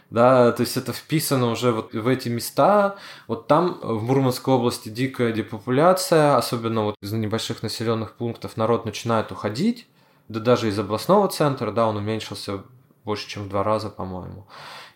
да, 0.09 0.51
то 0.51 0.61
есть 0.61 0.77
это 0.77 0.93
вписано 0.93 1.51
уже 1.51 1.71
вот 1.71 1.93
в 1.93 2.07
эти 2.07 2.29
места, 2.29 2.95
вот 3.27 3.47
там 3.47 3.79
в 3.81 4.03
Мурманской 4.03 4.53
области 4.53 4.89
дикая 4.89 5.31
депопуляция, 5.31 6.35
особенно 6.37 6.83
вот 6.83 6.95
из 7.01 7.11
небольших 7.13 7.63
населенных 7.63 8.15
пунктов 8.15 8.57
народ 8.57 8.85
начинает 8.85 9.31
уходить, 9.31 9.87
да 10.27 10.39
даже 10.39 10.69
из 10.69 10.79
областного 10.79 11.27
центра, 11.27 11.71
да, 11.71 11.87
он 11.87 11.97
уменьшился 11.97 12.63
больше, 13.03 13.27
чем 13.27 13.43
в 13.43 13.49
два 13.49 13.63
раза, 13.63 13.89
по-моему. 13.89 14.47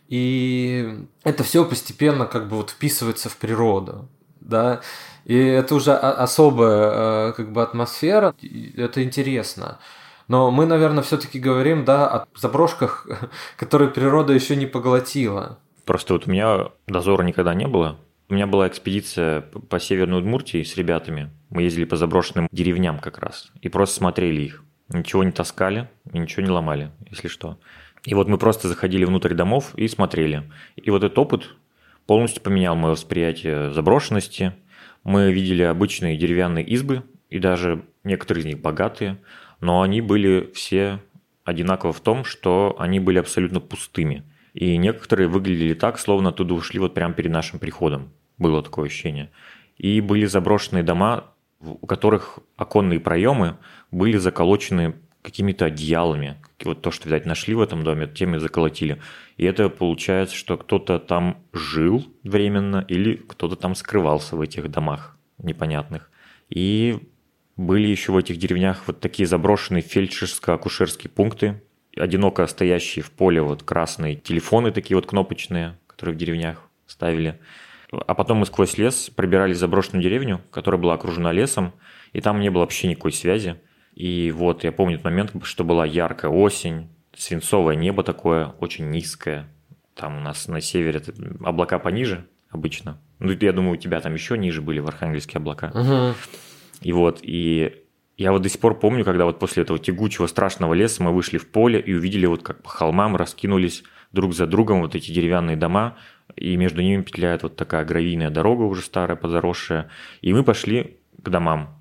И 0.08 1.06
это 1.24 1.44
все 1.44 1.64
постепенно 1.64 2.26
как 2.26 2.50
бы 2.50 2.58
вот 2.58 2.72
вписывается 2.72 3.30
в 3.30 3.38
природу, 3.38 4.10
да, 4.50 4.82
и 5.26 5.38
это 5.38 5.76
уже 5.76 5.94
особая 5.94 7.30
э, 7.30 7.34
как 7.34 7.52
бы 7.52 7.62
атмосфера, 7.62 8.34
это 8.76 9.04
интересно. 9.04 9.80
Но 10.28 10.52
мы, 10.52 10.66
наверное, 10.66 11.04
все-таки 11.04 11.40
говорим, 11.40 11.86
да, 11.86 12.08
о 12.08 12.26
заброшках, 12.36 13.08
которые 13.58 13.90
природа 13.90 14.34
еще 14.34 14.56
не 14.56 14.66
поглотила. 14.66 15.60
Просто 15.86 16.14
вот 16.14 16.28
у 16.28 16.32
меня 16.32 16.70
дозора 16.88 17.24
никогда 17.24 17.54
не 17.54 17.68
было. 17.68 17.98
У 18.30 18.36
меня 18.36 18.46
была 18.46 18.68
экспедиция 18.68 19.42
по 19.42 19.80
Северной 19.80 20.20
Удмуртии 20.20 20.62
с 20.62 20.78
ребятами. 20.78 21.32
Мы 21.50 21.64
ездили 21.64 21.86
по 21.86 21.96
заброшенным 21.96 22.48
деревням 22.52 23.00
как 23.00 23.18
раз 23.18 23.52
и 23.60 23.70
просто 23.70 23.96
смотрели 23.96 24.42
их. 24.42 24.64
Ничего 24.90 25.24
не 25.24 25.32
таскали, 25.32 25.90
ничего 26.14 26.44
не 26.44 26.52
ломали, 26.52 26.92
если 27.10 27.28
что. 27.28 27.58
И 28.04 28.14
вот 28.14 28.28
мы 28.28 28.38
просто 28.38 28.68
заходили 28.68 29.06
внутрь 29.06 29.34
домов 29.34 29.74
и 29.76 29.88
смотрели. 29.88 30.44
И 30.76 30.92
вот 30.92 31.04
этот 31.04 31.18
опыт 31.18 31.56
полностью 32.10 32.42
поменял 32.42 32.76
мое 32.76 32.94
восприятие 32.94 33.72
заброшенности. 33.72 34.54
Мы 35.04 35.32
видели 35.32 35.62
обычные 35.62 36.18
деревянные 36.18 36.66
избы, 36.66 37.04
и 37.30 37.38
даже 37.38 37.84
некоторые 38.04 38.42
из 38.42 38.46
них 38.48 38.62
богатые, 38.62 39.20
но 39.62 39.84
они 39.84 40.02
были 40.02 40.50
все 40.56 41.02
одинаково 41.44 41.94
в 41.94 42.00
том, 42.00 42.24
что 42.24 42.76
они 42.80 43.00
были 43.00 43.20
абсолютно 43.20 43.60
пустыми. 43.60 44.24
И 44.56 44.76
некоторые 44.78 45.28
выглядели 45.28 45.76
так, 45.76 46.00
словно 46.00 46.30
оттуда 46.30 46.56
ушли 46.56 46.80
вот 46.80 46.96
прямо 46.96 47.14
перед 47.14 47.30
нашим 47.30 47.60
приходом. 47.60 48.10
Было 48.40 48.64
такое 48.64 48.88
ощущение. 48.88 49.30
И 49.78 50.02
были 50.02 50.26
заброшенные 50.26 50.82
дома, 50.82 51.26
у 51.60 51.86
которых 51.86 52.40
оконные 52.58 53.00
проемы 53.00 53.58
были 53.92 54.18
заколочены 54.18 54.96
какими-то 55.22 55.66
одеялами. 55.66 56.38
Вот 56.64 56.82
то, 56.82 56.92
что, 56.92 57.08
видать, 57.08 57.26
нашли 57.26 57.54
в 57.54 57.62
этом 57.62 57.84
доме, 57.84 58.08
тем 58.08 58.36
и 58.36 58.40
заколотили. 58.40 59.00
И 59.38 59.46
это 59.46 59.70
получается, 59.70 60.36
что 60.36 60.58
кто-то 60.58 61.00
там 61.00 61.38
жил 61.54 62.06
временно 62.24 62.86
или 62.88 63.16
кто-то 63.16 63.56
там 63.56 63.76
скрывался 63.76 64.36
в 64.36 64.42
этих 64.42 64.70
домах 64.70 65.18
непонятных. 65.38 66.10
И 66.50 67.00
были 67.58 67.88
еще 67.88 68.12
в 68.12 68.18
этих 68.18 68.38
деревнях 68.38 68.84
вот 68.88 69.00
такие 69.02 69.28
заброшенные 69.28 69.84
фельдшерско-акушерские 69.84 71.10
пункты, 71.10 71.62
одиноко 71.98 72.48
стоящие 72.48 73.04
в 73.04 73.12
поле 73.12 73.42
вот 73.42 73.64
красные 73.64 74.16
телефоны 74.16 74.72
такие 74.72 74.96
вот 74.96 75.06
кнопочные, 75.06 75.78
которые 75.88 76.16
в 76.16 76.18
деревнях 76.18 76.70
ставили. 76.88 77.40
А 77.92 78.14
потом 78.14 78.38
мы 78.38 78.46
сквозь 78.46 78.78
лес 78.78 79.10
пробирались 79.10 79.58
в 79.58 79.60
заброшенную 79.60 80.04
деревню, 80.04 80.42
которая 80.52 80.80
была 80.80 80.94
окружена 80.94 81.32
лесом, 81.32 81.74
и 82.14 82.22
там 82.22 82.40
не 82.40 82.50
было 82.50 82.62
вообще 82.62 82.88
никакой 82.88 83.12
связи. 83.12 83.60
И 84.00 84.32
вот 84.32 84.64
я 84.64 84.72
помню 84.72 84.96
тот 84.96 85.04
момент, 85.04 85.34
что 85.44 85.66
была 85.66 85.86
яркая 85.86 86.32
осень, 86.32 86.88
свинцовое 87.14 87.76
небо 87.76 88.02
такое, 88.02 88.48
очень 88.62 88.90
низкое. 88.90 89.50
Там 89.94 90.18
у 90.18 90.22
нас 90.22 90.48
на 90.48 90.62
севере 90.62 91.02
облака 91.44 91.80
пониже 91.80 92.26
обычно. 92.50 92.98
Ну, 93.20 93.34
я 93.34 93.52
думаю, 93.52 93.74
у 93.74 93.76
тебя 93.76 94.00
там 94.00 94.14
еще 94.14 94.38
ниже 94.38 94.62
были 94.62 94.80
в 94.80 94.88
Архангельске 94.88 95.38
облака. 95.38 95.72
Угу. 95.76 96.16
И 96.82 96.94
вот, 96.94 97.20
и 97.24 97.84
я 98.16 98.32
вот 98.32 98.42
до 98.42 98.48
сих 98.48 98.62
пор 98.62 98.80
помню, 98.80 99.04
когда 99.04 99.26
вот 99.26 99.38
после 99.38 99.64
этого 99.64 99.78
тягучего 99.78 100.28
страшного 100.28 100.74
леса 100.74 101.04
мы 101.04 101.14
вышли 101.14 101.38
в 101.38 101.52
поле 101.52 101.82
и 101.82 101.94
увидели 101.94 102.26
вот 102.26 102.42
как 102.42 102.64
по 102.64 102.70
холмам 102.70 103.18
раскинулись 103.18 103.84
друг 104.14 104.34
за 104.34 104.48
другом 104.48 104.80
вот 104.80 104.96
эти 104.96 105.12
деревянные 105.12 105.58
дома, 105.58 105.98
и 106.38 106.56
между 106.56 106.82
ними 106.82 107.02
петляет 107.02 107.44
вот 107.44 107.58
такая 107.58 107.84
гравийная 107.84 108.30
дорога 108.30 108.64
уже 108.64 108.82
старая, 108.82 109.18
подзаросшая. 109.18 109.90
И 110.22 110.32
мы 110.32 110.46
пошли 110.46 111.02
к 111.22 111.30
домам. 111.30 111.79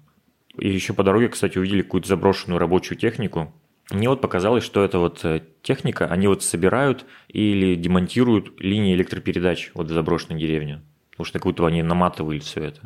И 0.59 0.69
еще 0.69 0.93
по 0.93 1.03
дороге, 1.03 1.29
кстати, 1.29 1.59
увидели 1.59 1.83
какую-то 1.83 2.09
заброшенную 2.09 2.59
рабочую 2.59 2.99
технику. 2.99 3.53
Мне 3.91 4.09
вот 4.09 4.21
показалось, 4.21 4.65
что 4.65 4.85
это 4.85 4.99
вот 4.99 5.25
э, 5.25 5.43
техника, 5.63 6.07
они 6.07 6.27
вот 6.27 6.43
собирают 6.43 7.07
или 7.29 7.75
демонтируют 7.75 8.61
линии 8.61 8.95
электропередач 8.95 9.71
вот 9.75 9.87
в 9.87 9.93
заброшенной 9.93 10.39
деревне. 10.39 10.83
Потому 11.11 11.25
что 11.25 11.39
как 11.39 11.47
будто 11.47 11.67
они 11.67 11.83
наматывали 11.83 12.39
все 12.39 12.65
это. 12.65 12.83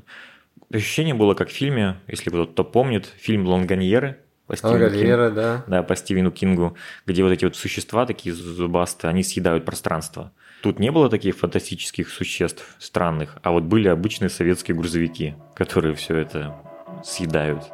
Ощущение 0.73 1.15
было 1.15 1.35
как 1.35 1.49
в 1.49 1.53
фильме, 1.53 1.97
если 2.07 2.31
кто-то 2.31 2.65
помнит, 2.65 3.07
фильм 3.19 3.47
«Лонганьеры», 3.47 4.19
по 4.47 4.67
Лонганьеры, 4.67 5.31
да. 5.31 5.65
Да, 5.67 5.83
по 5.83 5.97
Стивену 5.97 6.31
Кингу, 6.31 6.77
где 7.07 7.23
вот 7.23 7.31
эти 7.31 7.45
вот 7.45 7.57
существа 7.57 8.07
такие 8.07 8.35
зубастые, 8.35 9.11
они 9.11 9.23
съедают 9.23 9.65
пространство. 9.65 10.33
Тут 10.63 10.79
не 10.79 10.91
было 10.91 11.09
таких 11.09 11.37
фантастических 11.37 12.09
существ 12.09 12.77
странных, 12.79 13.39
а 13.43 13.51
вот 13.51 13.65
были 13.65 13.89
обычные 13.89 14.29
советские 14.29 14.77
грузовики, 14.77 15.35
которые 15.55 15.95
все 15.95 16.17
это 16.17 16.55
съедают. 17.03 17.73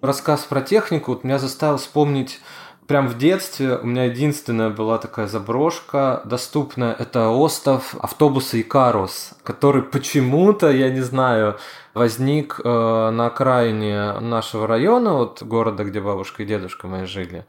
Рассказ 0.00 0.42
про 0.42 0.60
технику 0.60 1.12
вот 1.12 1.24
меня 1.24 1.38
заставил 1.38 1.78
вспомнить 1.78 2.40
Прям 2.86 3.08
в 3.08 3.16
детстве 3.16 3.76
у 3.76 3.86
меня 3.86 4.04
единственная 4.04 4.68
была 4.68 4.98
такая 4.98 5.26
заброшка 5.26 6.20
доступная. 6.26 6.92
Это 6.92 7.30
остов 7.30 7.94
автобуса 7.98 8.60
Икарус, 8.60 9.30
который 9.42 9.82
почему-то, 9.82 10.70
я 10.70 10.90
не 10.90 11.00
знаю, 11.00 11.56
возник 11.94 12.60
э, 12.62 12.68
на 12.68 13.26
окраине 13.26 14.20
нашего 14.20 14.66
района, 14.66 15.14
вот 15.14 15.42
города, 15.42 15.84
где 15.84 16.02
бабушка 16.02 16.42
и 16.42 16.46
дедушка 16.46 16.86
мои 16.86 17.06
жили. 17.06 17.46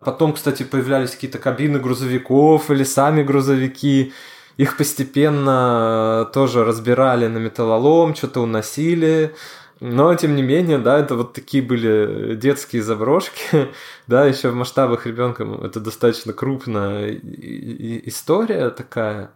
Потом, 0.00 0.32
кстати, 0.32 0.64
появлялись 0.64 1.12
какие-то 1.12 1.38
кабины 1.38 1.78
грузовиков 1.78 2.68
или 2.68 2.82
сами 2.82 3.22
грузовики. 3.22 4.12
Их 4.56 4.76
постепенно 4.76 6.26
э, 6.26 6.32
тоже 6.32 6.64
разбирали 6.64 7.28
на 7.28 7.38
металлолом, 7.38 8.16
что-то 8.16 8.40
уносили. 8.40 9.32
Но, 9.84 10.14
тем 10.14 10.36
не 10.36 10.42
менее, 10.42 10.78
да, 10.78 11.00
это 11.00 11.16
вот 11.16 11.32
такие 11.32 11.60
были 11.60 12.36
детские 12.36 12.84
заброшки, 12.84 13.68
да, 14.06 14.24
еще 14.26 14.50
в 14.50 14.54
масштабах 14.54 15.06
ребенка 15.06 15.42
это 15.60 15.80
достаточно 15.80 16.32
крупная 16.32 17.10
история 18.06 18.70
такая. 18.70 19.32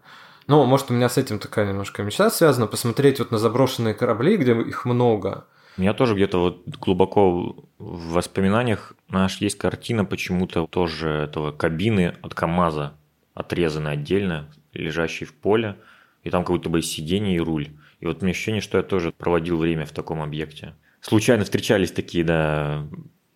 Ну, 0.47 0.65
может, 0.65 0.89
у 0.93 0.95
меня 0.95 1.09
с 1.09 1.19
этим 1.19 1.41
такая 1.41 1.67
немножко 1.67 2.05
мечта 2.05 2.31
связана, 2.31 2.69
посмотреть 2.69 3.19
вот 3.19 3.33
на 3.33 3.39
заброшенные 3.39 3.93
корабли, 3.93 4.37
где 4.37 4.53
их 4.53 4.85
много. 4.85 5.47
У 5.79 5.81
меня 5.81 5.95
тоже 5.95 6.15
где-то 6.15 6.39
вот 6.39 6.69
глубоко 6.79 7.57
в 7.79 8.13
воспоминаниях 8.13 8.93
наш 9.09 9.39
есть 9.39 9.59
картина 9.59 10.05
почему-то 10.05 10.69
тоже 10.69 11.09
этого 11.09 11.51
кабины 11.51 12.15
от 12.23 12.35
КАМАЗа, 12.35 12.93
отрезанной 13.35 13.95
отдельно, 13.95 14.49
лежащей 14.73 15.27
в 15.27 15.35
поле, 15.35 15.77
и 16.23 16.31
там 16.31 16.45
как 16.45 16.55
будто 16.55 16.69
бы 16.69 16.83
сиденье 16.83 17.35
и 17.35 17.41
руль. 17.41 17.71
И 18.01 18.07
вот 18.07 18.23
у 18.23 18.25
меня 18.25 18.33
ощущение, 18.33 18.61
что 18.61 18.79
я 18.79 18.83
тоже 18.85 19.13
проводил 19.13 19.59
время 19.59 19.87
в 19.87 19.93
таком 19.93 20.23
объекте. 20.23 20.75
Случайно 21.01 21.45
встречались 21.45 21.93
такие, 21.93 22.25
да, 22.25 22.87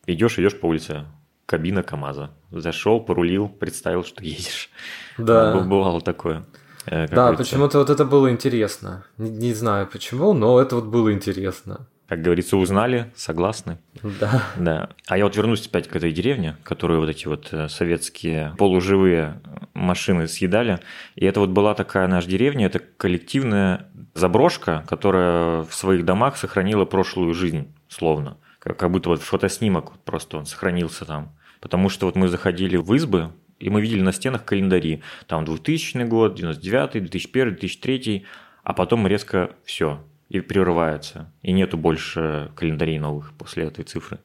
идешь, 0.06 0.38
идешь 0.38 0.58
по 0.58 0.66
улице, 0.66 1.06
кабина 1.46 1.82
КАМАЗа. 1.82 2.30
Зашел, 2.50 3.00
порулил, 3.00 3.48
представил, 3.48 4.04
что 4.04 4.22
едешь. 4.24 4.70
Да. 5.18 5.58
Бывало 5.60 6.00
такое. 6.00 6.44
Э, 6.86 7.08
да, 7.08 7.32
почему-то 7.32 7.78
вот 7.78 7.90
это 7.90 8.04
было 8.04 8.30
интересно. 8.30 9.04
Не, 9.18 9.30
не 9.30 9.54
знаю 9.54 9.86
почему, 9.86 10.32
но 10.32 10.60
это 10.60 10.76
вот 10.76 10.86
было 10.86 11.12
интересно 11.12 11.86
как 12.10 12.22
говорится, 12.22 12.56
узнали, 12.56 13.12
согласны. 13.14 13.78
Да. 14.02 14.42
Да. 14.56 14.88
А 15.06 15.16
я 15.16 15.22
вот 15.22 15.36
вернусь 15.36 15.64
опять 15.64 15.86
к 15.86 15.94
этой 15.94 16.10
деревне, 16.10 16.56
которую 16.64 16.98
вот 16.98 17.08
эти 17.08 17.28
вот 17.28 17.50
э, 17.52 17.68
советские 17.68 18.52
полуживые 18.58 19.40
машины 19.74 20.26
съедали. 20.26 20.80
И 21.14 21.24
это 21.24 21.38
вот 21.38 21.50
была 21.50 21.72
такая 21.76 22.08
наша 22.08 22.26
деревня, 22.26 22.66
это 22.66 22.80
коллективная 22.80 23.86
заброшка, 24.14 24.84
которая 24.88 25.62
в 25.62 25.72
своих 25.72 26.04
домах 26.04 26.36
сохранила 26.36 26.84
прошлую 26.84 27.32
жизнь, 27.32 27.72
словно. 27.88 28.38
Как 28.58 28.90
будто 28.90 29.10
вот 29.10 29.22
фотоснимок 29.22 29.96
просто 30.00 30.38
он 30.38 30.46
сохранился 30.46 31.04
там. 31.04 31.30
Потому 31.60 31.88
что 31.88 32.06
вот 32.06 32.16
мы 32.16 32.26
заходили 32.26 32.76
в 32.76 32.92
избы, 32.92 33.30
и 33.60 33.70
мы 33.70 33.80
видели 33.80 34.02
на 34.02 34.12
стенах 34.12 34.44
календари. 34.44 35.04
Там 35.28 35.44
2000 35.44 36.02
год, 36.06 36.34
99 36.34 37.04
2001 37.04 37.48
2003 37.50 38.26
а 38.62 38.72
потом 38.72 39.06
резко 39.06 39.50
все, 39.64 40.00
и 40.30 40.40
прерывается, 40.40 41.32
и 41.42 41.52
нету 41.52 41.76
больше 41.76 42.52
календарей 42.54 42.98
новых 42.98 43.32
после 43.34 43.64
этой 43.64 43.84
цифры. 43.84 44.20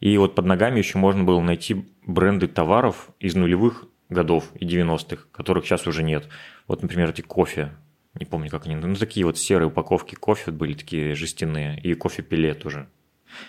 И 0.00 0.16
вот 0.18 0.34
под 0.34 0.44
ногами 0.44 0.78
еще 0.78 0.98
можно 0.98 1.24
было 1.24 1.40
найти 1.40 1.86
бренды 2.06 2.46
товаров 2.46 3.08
из 3.18 3.34
нулевых 3.34 3.86
годов 4.10 4.50
и 4.54 4.66
90-х, 4.66 5.24
которых 5.32 5.64
сейчас 5.64 5.86
уже 5.86 6.02
нет. 6.02 6.28
Вот, 6.68 6.82
например, 6.82 7.08
эти 7.08 7.22
кофе, 7.22 7.72
не 8.14 8.26
помню, 8.26 8.50
как 8.50 8.66
они, 8.66 8.76
ну, 8.76 8.94
такие 8.94 9.24
вот 9.24 9.38
серые 9.38 9.68
упаковки 9.68 10.14
кофе 10.14 10.50
были 10.50 10.74
такие 10.74 11.14
жестяные, 11.14 11.80
и 11.80 11.94
кофе-пиле 11.94 12.52
тоже. 12.52 12.88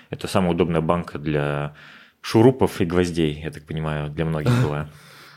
Это 0.10 0.28
самая 0.28 0.52
удобная 0.52 0.82
банка 0.82 1.20
для 1.20 1.76
шурупов 2.22 2.80
и 2.80 2.86
гвоздей, 2.86 3.42
я 3.44 3.52
так 3.52 3.66
понимаю, 3.66 4.10
для 4.10 4.24
многих 4.24 4.52
была. 4.64 4.90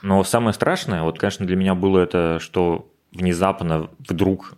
Но 0.03 0.23
самое 0.23 0.55
страшное, 0.55 1.03
вот, 1.03 1.19
конечно, 1.19 1.45
для 1.45 1.57
меня 1.57 1.75
было 1.75 1.99
это, 1.99 2.39
что 2.39 2.95
внезапно 3.11 3.91
вдруг 3.99 4.55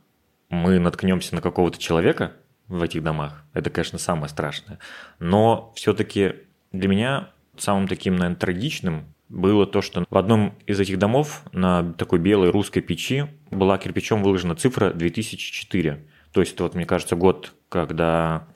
мы 0.53 0.79
наткнемся 0.79 1.35
на 1.35 1.41
какого-то 1.41 1.79
человека 1.79 2.33
в 2.69 2.83
этих 2.83 3.03
домах, 3.03 3.43
это, 3.55 3.71
конечно, 3.71 3.99
самое 3.99 4.29
страшное. 4.29 4.79
Но 5.19 5.73
все-таки 5.75 6.35
для 6.73 6.89
меня 6.89 7.31
самым 7.57 7.89
таким, 7.89 8.17
наверное, 8.17 8.37
трагичным 8.37 9.07
было 9.31 9.67
то, 9.67 9.81
что 9.81 10.05
в 10.09 10.17
одном 10.17 10.55
из 10.67 10.79
этих 10.79 10.99
домов 10.99 11.43
на 11.53 11.95
такой 11.95 12.19
белой 12.19 12.51
русской 12.51 12.83
печи 12.83 13.27
была 13.51 13.79
кирпичом 13.79 14.23
выложена 14.23 14.55
цифра 14.55 14.91
2004. 14.93 16.05
То 16.33 16.41
есть 16.41 16.53
это 16.53 16.65
вот, 16.65 16.75
мне 16.75 16.85
кажется, 16.85 17.17
год, 17.17 17.55
когда 17.71 18.47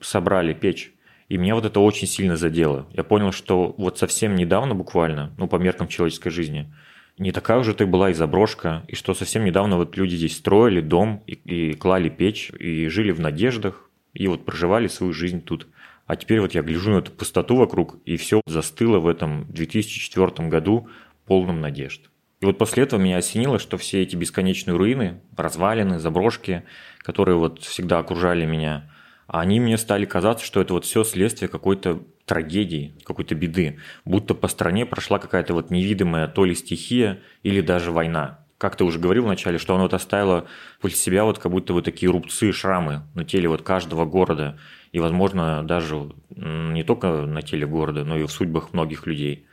собрали 0.00 0.54
печь. 0.54 0.92
И 1.28 1.36
меня 1.36 1.54
вот 1.54 1.66
это 1.66 1.80
очень 1.80 2.08
сильно 2.08 2.36
задело. 2.36 2.86
Я 2.92 3.04
понял, 3.04 3.30
что 3.30 3.74
вот 3.76 3.98
совсем 3.98 4.36
недавно 4.36 4.74
буквально, 4.74 5.34
ну 5.36 5.48
по 5.48 5.56
меркам 5.56 5.86
человеческой 5.86 6.30
жизни, 6.30 6.72
не 7.18 7.32
такая 7.32 7.58
уже 7.58 7.74
ты 7.74 7.86
была 7.86 8.10
и 8.10 8.14
заброшка, 8.14 8.84
и 8.88 8.94
что 8.94 9.14
совсем 9.14 9.44
недавно 9.44 9.76
вот 9.76 9.96
люди 9.96 10.16
здесь 10.16 10.36
строили 10.36 10.80
дом 10.80 11.22
и, 11.26 11.32
и 11.32 11.72
клали 11.74 12.08
печь, 12.08 12.50
и 12.58 12.88
жили 12.88 13.12
в 13.12 13.20
надеждах, 13.20 13.90
и 14.14 14.28
вот 14.28 14.44
проживали 14.44 14.88
свою 14.88 15.12
жизнь 15.12 15.42
тут. 15.42 15.68
А 16.06 16.16
теперь 16.16 16.40
вот 16.40 16.54
я 16.54 16.62
гляжу 16.62 16.90
на 16.90 16.98
эту 16.98 17.12
пустоту 17.12 17.56
вокруг, 17.56 17.96
и 18.04 18.16
все 18.16 18.40
застыло 18.46 18.98
в 18.98 19.06
этом 19.06 19.46
2004 19.52 20.48
году 20.48 20.88
полном 21.26 21.60
надежд. 21.60 22.10
И 22.40 22.44
вот 22.44 22.58
после 22.58 22.82
этого 22.82 23.00
меня 23.00 23.18
осенило, 23.18 23.60
что 23.60 23.76
все 23.76 24.02
эти 24.02 24.16
бесконечные 24.16 24.76
руины, 24.76 25.20
развалины, 25.36 26.00
заброшки, 26.00 26.64
которые 26.98 27.36
вот 27.36 27.62
всегда 27.62 28.00
окружали 28.00 28.44
меня, 28.44 28.90
они 29.32 29.60
мне 29.60 29.78
стали 29.78 30.04
казаться, 30.04 30.44
что 30.44 30.60
это 30.60 30.74
вот 30.74 30.84
все 30.84 31.04
следствие 31.04 31.48
какой-то 31.48 32.02
трагедии, 32.26 32.94
какой-то 33.04 33.34
беды. 33.34 33.78
Будто 34.04 34.34
по 34.34 34.46
стране 34.46 34.86
прошла 34.86 35.18
какая-то 35.18 35.54
вот 35.54 35.70
невидимая 35.70 36.28
то 36.28 36.44
ли 36.44 36.54
стихия 36.54 37.20
или 37.42 37.60
даже 37.62 37.90
война. 37.90 38.44
Как 38.58 38.76
ты 38.76 38.84
уже 38.84 38.98
говорил 39.00 39.24
вначале, 39.24 39.58
что 39.58 39.74
оно 39.74 39.84
вот 39.84 39.94
оставило 39.94 40.46
после 40.80 40.98
себя 40.98 41.24
вот 41.24 41.38
как 41.38 41.50
будто 41.50 41.72
вот 41.72 41.84
такие 41.84 42.12
рубцы, 42.12 42.52
шрамы 42.52 43.02
на 43.14 43.24
теле 43.24 43.48
вот 43.48 43.62
каждого 43.62 44.04
города. 44.04 44.58
И, 44.92 45.00
возможно, 45.00 45.64
даже 45.64 46.12
не 46.30 46.84
только 46.84 47.22
на 47.22 47.42
теле 47.42 47.66
города, 47.66 48.04
но 48.04 48.18
и 48.18 48.24
в 48.24 48.30
судьбах 48.30 48.72
многих 48.72 49.06
людей. 49.06 49.46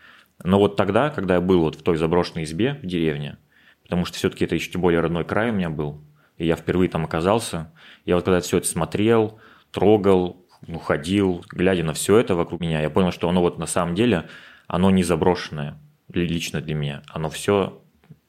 Но 0.44 0.60
вот 0.60 0.76
тогда, 0.76 1.10
когда 1.10 1.36
я 1.36 1.42
был 1.42 1.62
вот 1.62 1.76
в 1.76 1.84
той 1.84 1.98
заброшенной 1.98 2.44
избе 2.44 2.80
в 2.84 2.86
деревне, 2.86 3.38
потому 3.84 4.06
что 4.06 4.18
все-таки 4.18 4.46
это 4.46 4.56
еще 4.56 4.78
более 4.78 5.00
родной 5.00 5.24
край 5.24 5.50
у 5.52 5.54
меня 5.54 5.70
был, 5.70 6.02
и 6.38 6.46
я 6.46 6.56
впервые 6.56 6.89
там 6.89 7.06
оказался, 7.06 7.72
я 8.06 8.15
вот 8.15 8.26
когда 8.26 8.42
все 8.42 8.58
это 8.58 8.68
смотрел, 8.68 9.39
трогал, 9.72 10.46
ну, 10.68 10.80
ходил, 10.80 11.44
глядя 11.50 11.84
на 11.84 11.94
все 11.94 12.18
это 12.18 12.36
вокруг 12.36 12.62
меня, 12.62 12.82
я 12.82 12.90
понял, 12.90 13.12
что 13.12 13.30
оно 13.30 13.42
вот 13.42 13.58
на 13.58 13.66
самом 13.66 13.96
деле, 13.96 14.28
оно 14.68 14.92
не 14.92 15.04
заброшенное 15.04 15.78
лично 16.14 16.62
для 16.62 16.76
меня, 16.76 17.04
оно 17.10 17.30
все 17.30 17.82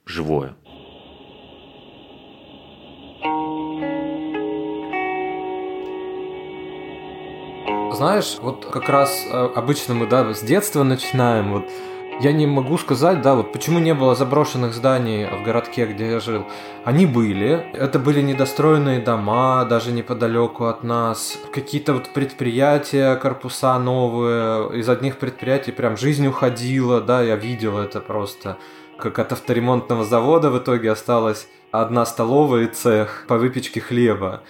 живое. 0.07 0.55
Знаешь, 7.92 8.38
вот 8.40 8.64
как 8.64 8.88
раз 8.88 9.26
э, 9.31 9.50
обычно 9.55 9.94
мы, 9.94 10.07
да, 10.07 10.33
с 10.33 10.42
детства 10.42 10.85
начинаем, 10.85 11.53
вот 11.53 11.64
я 12.20 12.33
не 12.33 12.46
могу 12.46 12.76
сказать, 12.76 13.22
да, 13.22 13.35
вот 13.35 13.52
почему 13.52 13.78
не 13.78 13.94
было 13.94 14.14
заброшенных 14.14 14.74
зданий 14.74 15.26
в 15.26 15.42
городке, 15.42 15.87
где 15.87 16.11
я 16.11 16.20
жил. 16.20 16.44
Они 16.85 17.06
были. 17.06 17.66
Это 17.72 17.98
были 17.98 18.20
недостроенные 18.20 19.00
дома, 19.00 19.64
даже 19.64 19.90
неподалеку 19.92 20.66
от 20.66 20.85
нас. 20.85 21.38
Какие-то 21.52 21.94
вот 21.94 22.12
предприятия, 22.12 23.16
корпуса 23.16 23.78
новые. 23.78 24.78
Из 24.78 24.88
одних 24.88 25.16
предприятий 25.18 25.72
прям 25.72 25.96
жизнь 25.96 26.26
уходила, 26.26 27.00
да, 27.00 27.22
я 27.22 27.37
видел 27.37 27.78
это 27.78 28.00
просто. 28.00 28.59
Как 28.98 29.18
от 29.18 29.33
авторемонтного 29.33 30.04
завода 30.04 30.50
в 30.50 30.59
итоге 30.59 30.90
осталась 30.90 31.48
одна 31.70 32.04
столовая 32.04 32.64
и 32.64 32.66
цех 32.66 33.24
по 33.28 33.38
выпечке 33.38 33.80
хлеба. 33.80 34.42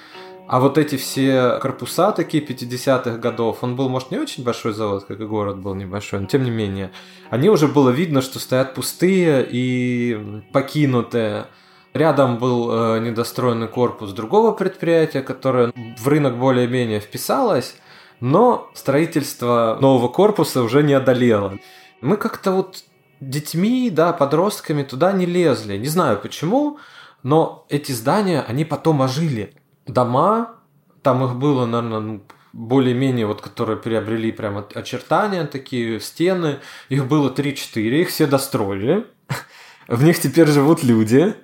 А 0.50 0.58
вот 0.58 0.78
эти 0.78 0.96
все 0.96 1.60
корпуса 1.60 2.10
такие 2.10 2.44
50-х 2.44 3.18
годов, 3.18 3.58
он 3.60 3.76
был, 3.76 3.88
может, 3.88 4.10
не 4.10 4.18
очень 4.18 4.42
большой 4.42 4.72
завод, 4.72 5.04
как 5.04 5.20
и 5.20 5.24
город 5.24 5.58
был 5.58 5.76
небольшой, 5.76 6.18
но 6.18 6.26
тем 6.26 6.42
не 6.42 6.50
менее, 6.50 6.90
они 7.30 7.48
уже 7.48 7.68
было 7.68 7.90
видно, 7.90 8.20
что 8.20 8.40
стоят 8.40 8.74
пустые 8.74 9.46
и 9.48 10.42
покинутые. 10.52 11.46
Рядом 11.94 12.38
был 12.38 12.68
э, 12.68 12.98
недостроенный 12.98 13.68
корпус 13.68 14.10
другого 14.10 14.50
предприятия, 14.50 15.22
которое 15.22 15.72
в 15.96 16.08
рынок 16.08 16.36
более-менее 16.36 16.98
вписалось, 16.98 17.76
но 18.18 18.72
строительство 18.74 19.78
нового 19.80 20.08
корпуса 20.08 20.62
уже 20.62 20.82
не 20.82 20.94
одолело. 20.94 21.58
Мы 22.00 22.16
как-то 22.16 22.50
вот 22.50 22.82
детьми, 23.20 23.88
да, 23.88 24.12
подростками 24.12 24.82
туда 24.82 25.12
не 25.12 25.26
лезли. 25.26 25.76
Не 25.76 25.86
знаю 25.86 26.18
почему, 26.20 26.78
но 27.22 27.66
эти 27.68 27.92
здания, 27.92 28.44
они 28.48 28.64
потом 28.64 29.00
ожили 29.00 29.54
дома, 29.92 30.56
там 31.02 31.24
их 31.24 31.36
было, 31.36 31.66
наверное, 31.66 32.00
ну, 32.00 32.22
более-менее, 32.52 33.26
вот, 33.26 33.40
которые 33.40 33.76
приобрели 33.76 34.32
прямо 34.32 34.66
очертания 34.74 35.44
такие, 35.46 36.00
стены, 36.00 36.58
их 36.88 37.06
было 37.06 37.30
3-4, 37.30 37.80
их 38.00 38.08
все 38.08 38.26
достроили, 38.26 39.06
в 39.88 40.02
них 40.02 40.20
теперь 40.20 40.48
живут 40.48 40.82
люди, 40.82 41.34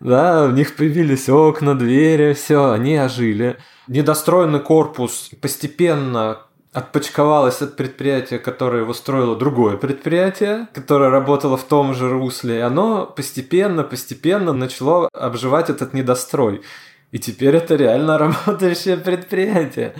да, 0.00 0.46
в 0.46 0.52
них 0.52 0.76
появились 0.76 1.28
окна, 1.28 1.74
двери, 1.74 2.32
все, 2.34 2.70
они 2.72 2.98
ожили. 2.98 3.56
Недостроенный 3.86 4.60
корпус 4.60 5.30
постепенно 5.40 6.38
отпочковалось 6.72 7.60
от 7.60 7.76
предприятия, 7.76 8.38
которое 8.38 8.82
его 8.82 8.94
строило 8.94 9.36
другое 9.36 9.76
предприятие, 9.76 10.68
которое 10.72 11.10
работало 11.10 11.56
в 11.56 11.64
том 11.64 11.94
же 11.94 12.08
русле, 12.08 12.58
и 12.58 12.60
оно 12.60 13.06
постепенно, 13.06 13.84
постепенно 13.84 14.52
начало 14.52 15.08
обживать 15.12 15.68
этот 15.68 15.92
недострой. 15.92 16.62
И 17.12 17.18
теперь 17.18 17.54
это 17.54 17.76
реально 17.76 18.18
работающее 18.46 18.96
предприятие. 18.96 19.94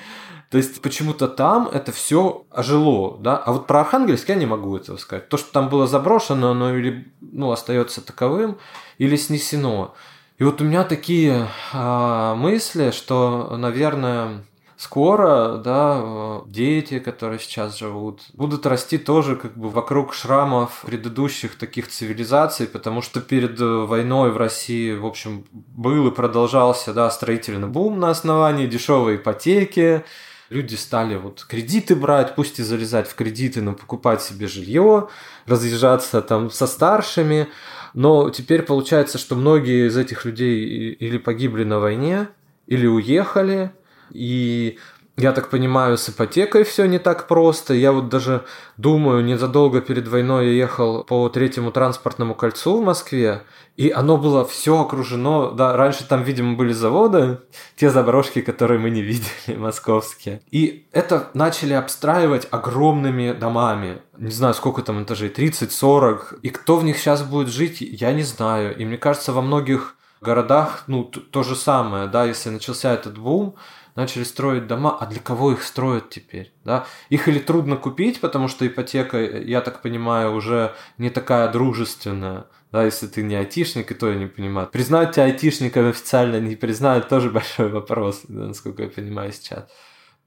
То 0.50 0.58
есть 0.58 0.82
почему-то 0.82 1.28
там 1.28 1.68
это 1.68 1.92
все 1.92 2.44
ожило, 2.50 3.16
да. 3.18 3.38
А 3.38 3.52
вот 3.52 3.66
про 3.66 3.80
Архангельск 3.80 4.28
я 4.28 4.34
не 4.34 4.44
могу 4.44 4.76
этого 4.76 4.98
сказать. 4.98 5.28
То, 5.30 5.38
что 5.38 5.50
там 5.50 5.70
было 5.70 5.86
заброшено, 5.86 6.50
оно 6.50 6.76
или 6.76 7.10
ну, 7.20 7.52
остается 7.52 8.04
таковым, 8.04 8.58
или 8.98 9.16
снесено. 9.16 9.94
И 10.38 10.44
вот 10.44 10.60
у 10.60 10.64
меня 10.64 10.84
такие 10.84 11.48
а, 11.72 12.34
мысли, 12.34 12.90
что, 12.90 13.56
наверное, 13.56 14.44
скоро, 14.82 15.58
да, 15.64 16.42
дети, 16.46 16.98
которые 16.98 17.38
сейчас 17.38 17.78
живут, 17.78 18.22
будут 18.32 18.66
расти 18.66 18.98
тоже 18.98 19.36
как 19.36 19.56
бы 19.56 19.70
вокруг 19.70 20.12
шрамов 20.12 20.82
предыдущих 20.84 21.56
таких 21.56 21.86
цивилизаций, 21.86 22.66
потому 22.66 23.00
что 23.00 23.20
перед 23.20 23.60
войной 23.60 24.32
в 24.32 24.36
России, 24.36 24.92
в 24.92 25.06
общем, 25.06 25.44
был 25.52 26.08
и 26.08 26.10
продолжался, 26.10 26.92
да, 26.92 27.08
строительный 27.10 27.68
бум 27.68 28.00
на 28.00 28.10
основании 28.10 28.66
дешевой 28.66 29.16
ипотеки, 29.16 30.02
люди 30.50 30.74
стали 30.74 31.14
вот 31.14 31.46
кредиты 31.48 31.94
брать, 31.94 32.34
пусть 32.34 32.58
и 32.58 32.64
залезать 32.64 33.06
в 33.06 33.14
кредиты, 33.14 33.62
но 33.62 33.74
покупать 33.74 34.20
себе 34.20 34.48
жилье, 34.48 35.08
разъезжаться 35.46 36.22
там 36.22 36.50
со 36.50 36.66
старшими. 36.66 37.46
Но 37.94 38.30
теперь 38.30 38.62
получается, 38.62 39.18
что 39.18 39.36
многие 39.36 39.86
из 39.86 39.96
этих 39.96 40.24
людей 40.24 40.92
или 40.92 41.18
погибли 41.18 41.62
на 41.62 41.78
войне, 41.78 42.28
или 42.66 42.88
уехали, 42.88 43.70
и 44.12 44.78
я 45.18 45.32
так 45.32 45.50
понимаю, 45.50 45.98
с 45.98 46.08
ипотекой 46.08 46.64
все 46.64 46.86
не 46.86 46.98
так 46.98 47.28
просто. 47.28 47.74
Я 47.74 47.92
вот 47.92 48.08
даже 48.08 48.44
думаю, 48.78 49.22
незадолго 49.22 49.82
перед 49.82 50.08
войной 50.08 50.46
я 50.46 50.52
ехал 50.52 51.04
по 51.04 51.28
третьему 51.28 51.70
транспортному 51.70 52.34
кольцу 52.34 52.80
в 52.80 52.84
Москве, 52.84 53.42
и 53.76 53.90
оно 53.90 54.16
было 54.16 54.46
все 54.46 54.80
окружено. 54.80 55.50
Да, 55.50 55.76
раньше 55.76 56.08
там, 56.08 56.22
видимо, 56.22 56.56
были 56.56 56.72
заводы, 56.72 57.40
те 57.76 57.90
заброшки, 57.90 58.40
которые 58.40 58.80
мы 58.80 58.88
не 58.88 59.02
видели, 59.02 59.28
московские. 59.56 60.40
И 60.50 60.88
это 60.92 61.28
начали 61.34 61.74
обстраивать 61.74 62.48
огромными 62.50 63.32
домами. 63.32 64.00
Не 64.16 64.30
знаю, 64.32 64.54
сколько 64.54 64.80
там 64.80 65.02
этажей, 65.02 65.28
30-40. 65.28 66.40
И 66.40 66.48
кто 66.48 66.76
в 66.76 66.84
них 66.84 66.96
сейчас 66.96 67.22
будет 67.22 67.48
жить, 67.48 67.82
я 67.82 68.12
не 68.12 68.22
знаю. 68.22 68.74
И 68.76 68.86
мне 68.86 68.96
кажется, 68.96 69.34
во 69.34 69.42
многих 69.42 69.94
городах, 70.22 70.84
ну, 70.86 71.04
то 71.04 71.42
же 71.42 71.54
самое, 71.54 72.06
да, 72.06 72.24
если 72.24 72.48
начался 72.48 72.94
этот 72.94 73.18
бум, 73.18 73.56
начали 73.94 74.24
строить 74.24 74.66
дома, 74.66 74.96
а 74.98 75.06
для 75.06 75.20
кого 75.20 75.52
их 75.52 75.62
строят 75.62 76.10
теперь? 76.10 76.52
Да? 76.64 76.86
Их 77.08 77.28
или 77.28 77.38
трудно 77.38 77.76
купить, 77.76 78.20
потому 78.20 78.48
что 78.48 78.66
ипотека, 78.66 79.18
я 79.18 79.60
так 79.60 79.82
понимаю, 79.82 80.34
уже 80.34 80.74
не 80.98 81.10
такая 81.10 81.50
дружественная, 81.50 82.46
да, 82.70 82.84
если 82.84 83.06
ты 83.06 83.22
не 83.22 83.34
айтишник, 83.34 83.90
и 83.90 83.94
то 83.94 84.08
я 84.08 84.16
не 84.16 84.26
понимаю. 84.26 84.68
Признать 84.68 85.12
тебя 85.12 85.24
айтишником 85.24 85.88
официально 85.88 86.40
не 86.40 86.56
признают, 86.56 87.08
тоже 87.08 87.30
большой 87.38 87.68
вопрос, 87.68 88.22
да, 88.28 88.46
насколько 88.46 88.82
я 88.82 88.88
понимаю 88.88 89.32
сейчас. 89.32 89.68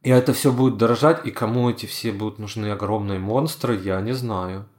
И 0.03 0.11
это 0.11 0.33
все 0.33 0.51
будет 0.51 0.77
дорожать, 0.77 1.25
и 1.25 1.31
кому 1.31 1.69
эти 1.71 1.87
все 1.87 2.11
будут 2.11 2.37
нужны 2.37 2.67
огромные 2.67 3.17
монстры, 3.17 3.75
я 3.75 3.99
не 4.01 4.13
знаю. 4.13 4.69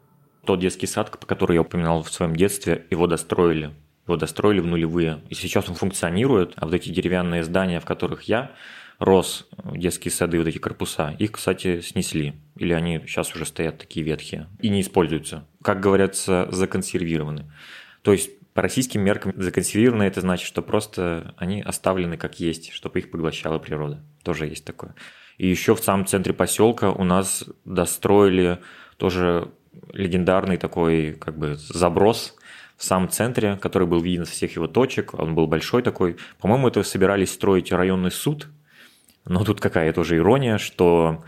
Тот 0.44 0.61
детский 0.61 0.87
сад, 0.87 1.11
который 1.11 1.54
я 1.54 1.63
упоминал 1.63 2.04
в 2.04 2.13
своем 2.13 2.37
детстве, 2.37 2.87
его 2.90 3.08
достроили 3.08 3.75
его 4.07 4.17
достроили 4.17 4.61
в 4.61 4.67
нулевые. 4.67 5.23
И 5.29 5.35
сейчас 5.35 5.69
он 5.69 5.75
функционирует, 5.75 6.52
а 6.57 6.67
вот 6.67 6.75
эти 6.75 6.90
деревянные 6.90 7.44
здания, 7.44 7.81
в 7.81 7.85
которых 7.85 8.25
я 8.25 8.52
рос, 8.98 9.46
детские 9.65 10.13
сады, 10.13 10.38
вот 10.38 10.46
эти 10.46 10.59
корпуса, 10.59 11.15
их, 11.19 11.33
кстати, 11.33 11.81
снесли. 11.81 12.35
Или 12.57 12.73
они 12.73 13.00
сейчас 13.07 13.35
уже 13.35 13.44
стоят 13.44 13.79
такие 13.79 14.04
ветхие 14.04 14.48
и 14.61 14.69
не 14.69 14.81
используются. 14.81 15.46
Как 15.63 15.81
говорится, 15.81 16.48
законсервированы. 16.50 17.50
То 18.02 18.13
есть 18.13 18.31
по 18.54 18.63
российским 18.63 19.02
меркам 19.02 19.35
законсервированы 19.37 20.04
это 20.04 20.21
значит, 20.23 20.46
что 20.46 20.63
просто 20.63 21.35
они 21.37 21.61
оставлены 21.61 22.17
как 22.17 22.40
есть, 22.40 22.73
чтобы 22.73 23.00
их 23.00 23.11
поглощала 23.11 23.59
природа. 23.59 24.02
Тоже 24.23 24.46
есть 24.46 24.65
такое. 24.65 24.94
И 25.37 25.46
еще 25.46 25.75
в 25.75 25.81
самом 25.81 26.07
центре 26.07 26.33
поселка 26.33 26.90
у 26.90 27.04
нас 27.04 27.44
достроили 27.65 28.61
тоже 28.96 29.50
легендарный 29.92 30.57
такой 30.57 31.13
как 31.13 31.37
бы 31.37 31.57
заброс 31.57 32.36
в 32.77 32.85
самом 32.85 33.08
центре, 33.08 33.56
который 33.56 33.88
был 33.88 34.00
виден 34.00 34.27
со 34.27 34.33
всех 34.33 34.56
его 34.56 34.66
точек. 34.66 35.14
Он 35.14 35.35
был 35.35 35.46
большой 35.46 35.83
такой. 35.83 36.16
По-моему, 36.38 36.68
это 36.68 36.83
собирались 36.83 37.33
строить 37.33 37.72
районный 37.72 38.10
суд. 38.10 38.48
Но 39.24 39.44
тут 39.44 39.60
какая 39.60 39.92
тоже 39.92 40.16
ирония, 40.16 40.58
что 40.58 41.24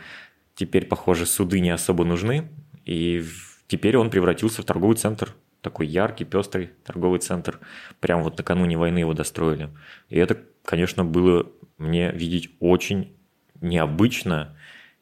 теперь, 0.55 0.87
похоже, 0.87 1.27
суды 1.27 1.61
не 1.61 1.71
особо 1.71 2.05
нужны. 2.05 2.49
И 2.85 3.25
теперь 3.67 3.97
он 3.97 4.11
превратился 4.11 4.63
в 4.63 4.67
торговый 4.67 4.97
центр. 4.97 5.35
Такой 5.63 5.87
яркий, 5.87 6.25
пестрый 6.25 6.71
торговый 6.85 7.19
центр. 7.19 7.61
Прямо 8.01 8.23
вот 8.23 8.39
накануне 8.39 8.77
войны 8.77 8.99
его 8.99 9.15
достроили. 9.15 9.71
И 10.09 10.19
это, 10.19 10.39
конечно, 10.65 11.05
было 11.05 11.47
мне 11.79 12.13
видеть 12.13 12.51
очень 12.61 13.17
необычно 13.61 14.57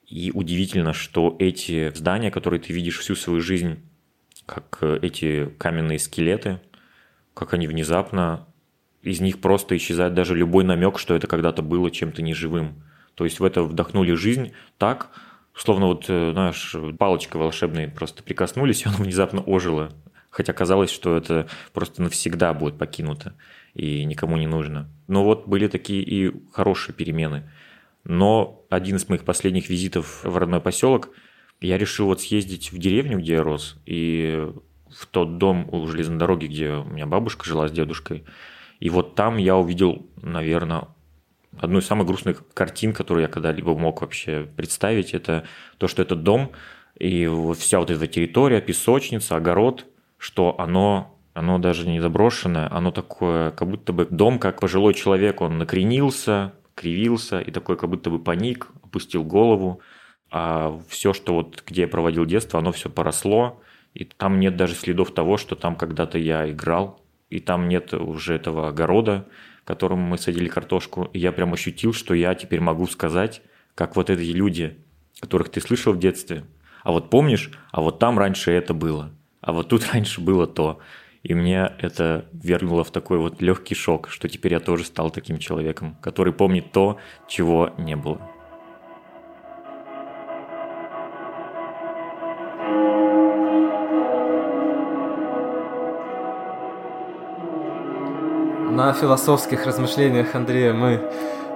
и 0.07 0.31
удивительно, 0.33 0.93
что 0.93 1.37
эти 1.39 1.93
здания, 1.95 2.31
которые 2.31 2.61
ты 2.61 2.73
видишь 2.73 2.99
всю 2.99 3.17
свою 3.17 3.41
жизнь, 3.41 3.81
как 4.47 4.79
э, 4.81 4.99
эти 5.03 5.47
каменные 5.59 5.99
скелеты, 5.99 6.61
как 7.35 7.53
они 7.55 7.67
внезапно, 7.67 8.47
из 9.03 9.21
них 9.21 9.41
просто 9.41 9.77
исчезает 9.77 10.15
даже 10.15 10.35
любой 10.35 10.65
намек, 10.65 10.99
что 10.99 11.15
это 11.15 11.27
когда-то 11.27 11.63
было 11.63 11.91
чем-то 11.91 12.23
неживым. 12.23 12.83
То 13.15 13.25
есть 13.25 13.41
в 13.41 13.45
это 13.45 13.63
вдохнули 13.63 14.15
жизнь 14.15 14.53
так, 14.79 15.11
словно 15.55 15.87
вот, 15.87 16.07
э, 16.09 16.33
знаешь, 16.33 16.75
палочкой 16.99 17.41
волшебной 17.41 17.89
просто 17.89 18.23
прикоснулись, 18.23 18.83
и 18.85 18.89
оно 18.89 18.99
внезапно 18.99 19.43
ожило. 19.43 19.91
Хотя 20.31 20.53
казалось, 20.53 20.91
что 20.91 21.17
это 21.17 21.49
просто 21.73 22.03
навсегда 22.03 22.53
будет 22.53 22.79
покинуто 22.79 23.35
и 23.75 24.05
никому 24.05 24.37
не 24.37 24.47
нужно. 24.47 24.89
Но 25.07 25.25
вот 25.25 25.47
были 25.47 25.67
такие 25.67 26.03
и 26.03 26.33
хорошие 26.53 26.95
перемены. 26.95 27.51
Но 28.05 28.65
один 28.71 28.97
из 28.97 29.09
моих 29.09 29.25
последних 29.25 29.69
визитов 29.69 30.23
в 30.25 30.37
родной 30.37 30.61
поселок, 30.61 31.11
я 31.61 31.79
решил 31.79 32.07
вот 32.07 32.21
съездить 32.21 32.73
в 32.73 32.79
деревню, 32.79 33.19
где 33.19 33.35
я 33.35 33.43
рос, 33.43 33.77
и 33.87 34.49
в 34.91 35.07
тот 35.07 35.39
дом 35.39 35.69
у 35.73 35.87
железной 35.87 36.19
дороги, 36.19 36.47
где 36.47 36.71
у 36.71 36.85
меня 36.85 37.07
бабушка 37.07 37.45
жила 37.45 37.69
с 37.69 37.73
дедушкой. 37.73 38.25
И 38.81 38.91
вот 38.91 39.15
там 39.15 39.37
я 39.37 39.57
увидел, 39.57 40.07
наверное, 40.23 40.89
одну 41.59 41.79
из 41.79 41.87
самых 41.87 42.07
грустных 42.07 42.45
картин, 42.53 42.93
которую 42.93 43.23
я 43.23 43.29
когда-либо 43.29 43.77
мог 43.77 44.01
вообще 44.03 44.49
представить, 44.57 45.15
это 45.15 45.47
то, 45.79 45.89
что 45.89 46.03
этот 46.03 46.23
дом 46.23 46.53
и 46.99 47.31
вся 47.59 47.79
вот 47.79 47.91
эта 47.91 48.07
территория, 48.07 48.61
песочница, 48.61 49.37
огород, 49.37 49.87
что 50.19 50.59
оно 50.59 51.13
оно 51.37 51.59
даже 51.59 51.87
не 51.87 52.01
заброшенное, 52.01 52.67
оно 52.73 52.91
такое, 52.91 53.51
как 53.51 53.69
будто 53.69 53.93
бы 53.93 54.07
дом, 54.07 54.39
как 54.39 54.59
пожилой 54.59 54.95
человек, 54.95 55.43
он 55.43 55.59
накренился, 55.59 56.55
кривился 56.75 57.41
и 57.41 57.51
такой 57.51 57.77
как 57.77 57.91
будто 57.91 58.09
бы 58.09 58.19
паник, 58.19 58.69
опустил 58.83 59.23
голову. 59.23 59.83
А 60.31 60.81
все, 60.89 61.13
что 61.13 61.35
вот 61.35 61.63
где 61.67 61.83
я 61.83 61.89
проводил 61.89 62.27
детство, 62.27 62.59
оно 62.61 62.73
все 62.73 62.91
поросло, 62.91 63.63
и 63.95 64.05
там 64.05 64.41
нет 64.41 64.57
даже 64.57 64.75
следов 64.75 65.13
того, 65.13 65.37
что 65.37 65.57
там 65.57 65.77
когда-то 65.77 66.19
я 66.19 66.51
играл, 66.51 67.01
и 67.31 67.41
там 67.41 67.69
нет 67.69 67.95
уже 67.95 68.35
этого 68.35 68.69
огорода, 68.69 69.27
которым 69.65 70.01
мы 70.01 70.19
садили 70.19 70.49
картошку. 70.49 71.09
И 71.13 71.19
я 71.19 71.33
прям 71.33 71.53
ощутил, 71.53 71.93
что 71.93 72.15
я 72.15 72.35
теперь 72.35 72.61
могу 72.61 72.87
сказать, 72.87 73.43
как 73.75 73.97
вот 73.97 74.11
эти 74.11 74.23
люди, 74.31 74.77
которых 75.21 75.49
ты 75.49 75.61
слышал 75.61 75.93
в 75.93 75.99
детстве, 75.99 76.45
а 76.83 76.93
вот 76.93 77.11
помнишь, 77.11 77.51
а 77.73 77.81
вот 77.81 77.99
там 77.99 78.19
раньше 78.19 78.53
это 78.53 78.73
было, 78.75 79.11
а 79.41 79.53
вот 79.53 79.69
тут 79.69 79.87
раньше 79.93 80.21
было 80.21 80.47
то. 80.47 80.79
И 81.23 81.35
меня 81.35 81.75
это 81.81 82.27
вернуло 82.33 82.85
в 82.85 82.93
такой 82.93 83.19
вот 83.19 83.43
легкий 83.43 83.75
шок, 83.75 84.09
что 84.09 84.29
теперь 84.29 84.53
я 84.53 84.61
тоже 84.61 84.85
стал 84.85 85.11
таким 85.11 85.39
человеком, 85.39 85.97
который 86.01 86.33
помнит 86.33 86.71
то, 86.71 86.99
чего 87.27 87.75
не 87.79 87.97
было. 87.97 88.21
На 98.77 98.93
философских 98.93 99.65
размышлениях 99.65 100.35
Андрея 100.35 100.75
мы 100.75 101.01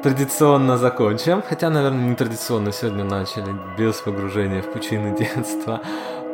традиционно 0.03 0.79
закончим, 0.79 1.43
хотя, 1.47 1.68
наверное, 1.68 2.09
не 2.09 2.14
традиционно 2.16 2.73
сегодня 2.73 3.05
начали, 3.05 3.55
без 3.77 3.97
погружения 3.97 4.62
в 4.62 4.73
пучины 4.73 5.14
детства. 5.18 5.83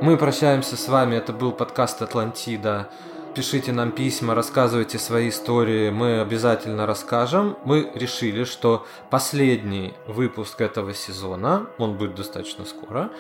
Мы 0.01 0.17
прощаемся 0.17 0.77
с 0.77 0.87
вами, 0.87 1.17
это 1.17 1.33
был 1.33 1.51
подкаст 1.51 2.03
«Атлантида», 2.03 2.89
пишите 3.37 3.71
нам 3.71 3.93
письма, 3.93 4.35
рассказывайте 4.35 4.99
свои 4.99 5.29
истории, 5.29 5.91
мы 5.91 6.21
обязательно 6.21 6.87
расскажем. 6.87 7.59
Мы 7.67 7.91
решили, 7.95 8.45
что 8.45 8.87
последний 9.11 9.93
выпуск 10.07 10.63
этого 10.63 10.95
сезона, 10.95 11.67
он 11.77 11.99
будет 11.99 12.15
достаточно 12.15 12.65
скоро, 12.65 13.11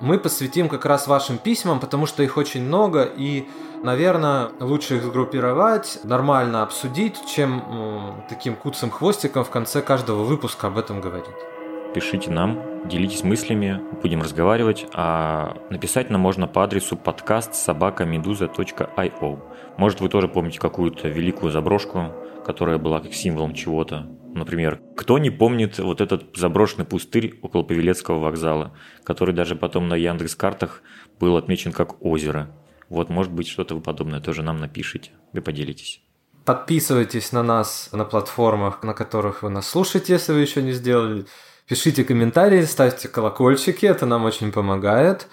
мы 0.00 0.18
посвятим 0.20 0.68
как 0.68 0.84
раз 0.84 1.08
вашим 1.08 1.38
письмам, 1.38 1.80
потому 1.80 2.06
что 2.06 2.22
их 2.22 2.36
очень 2.36 2.62
много, 2.62 3.02
и, 3.02 3.48
наверное, 3.82 4.50
лучше 4.60 4.96
их 4.96 5.02
сгруппировать, 5.02 5.98
нормально 6.04 6.62
обсудить, 6.62 7.16
чем 7.26 8.22
таким 8.28 8.54
куцым 8.54 8.90
хвостиком 8.90 9.42
в 9.42 9.50
конце 9.50 9.82
каждого 9.82 10.22
выпуска 10.22 10.68
об 10.68 10.78
этом 10.78 11.00
говорить 11.00 11.53
пишите 11.94 12.30
нам, 12.30 12.60
делитесь 12.88 13.22
мыслями, 13.22 13.80
будем 14.02 14.20
разговаривать. 14.20 14.86
А 14.92 15.56
написать 15.70 16.10
нам 16.10 16.20
можно 16.20 16.48
по 16.48 16.64
адресу 16.64 16.96
подкаст 16.96 17.54
собакамедуза.io. 17.54 19.38
Может, 19.78 20.00
вы 20.00 20.08
тоже 20.08 20.28
помните 20.28 20.58
какую-то 20.58 21.08
великую 21.08 21.52
заброшку, 21.52 22.12
которая 22.44 22.78
была 22.78 23.00
как 23.00 23.14
символом 23.14 23.54
чего-то. 23.54 24.06
Например, 24.34 24.80
кто 24.96 25.18
не 25.18 25.30
помнит 25.30 25.78
вот 25.78 26.00
этот 26.00 26.36
заброшенный 26.36 26.84
пустырь 26.84 27.38
около 27.42 27.62
Павелецкого 27.62 28.18
вокзала, 28.18 28.72
который 29.04 29.32
даже 29.32 29.54
потом 29.54 29.88
на 29.88 29.94
Яндекс-картах 29.94 30.82
был 31.20 31.36
отмечен 31.36 31.70
как 31.70 32.04
озеро. 32.04 32.50
Вот, 32.88 33.08
может 33.08 33.32
быть, 33.32 33.46
что-то 33.46 33.78
подобное 33.78 34.20
тоже 34.20 34.42
нам 34.42 34.58
напишите, 34.58 35.12
вы 35.32 35.40
поделитесь. 35.40 36.02
Подписывайтесь 36.44 37.32
на 37.32 37.42
нас 37.42 37.88
на 37.92 38.04
платформах, 38.04 38.82
на 38.82 38.92
которых 38.92 39.42
вы 39.42 39.48
нас 39.48 39.66
слушаете, 39.68 40.12
если 40.14 40.32
вы 40.32 40.40
еще 40.40 40.60
не 40.60 40.72
сделали. 40.72 41.24
Пишите 41.66 42.04
комментарии, 42.04 42.62
ставьте 42.64 43.08
колокольчики, 43.08 43.86
это 43.86 44.04
нам 44.04 44.24
очень 44.26 44.52
помогает. 44.52 45.28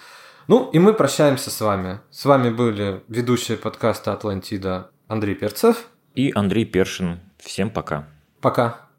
Ну 0.48 0.70
и 0.70 0.78
мы 0.78 0.94
прощаемся 0.94 1.50
с 1.50 1.60
вами. 1.60 2.00
С 2.10 2.24
вами 2.24 2.48
были 2.48 3.02
ведущие 3.06 3.58
подкаста 3.58 4.14
«Атлантида» 4.14 4.90
Андрей 5.08 5.34
Перцев 5.34 5.88
и 6.14 6.32
Андрей 6.34 6.64
Першин. 6.64 7.20
Всем 7.38 7.68
пока. 7.68 8.08
Пока. 8.40 8.91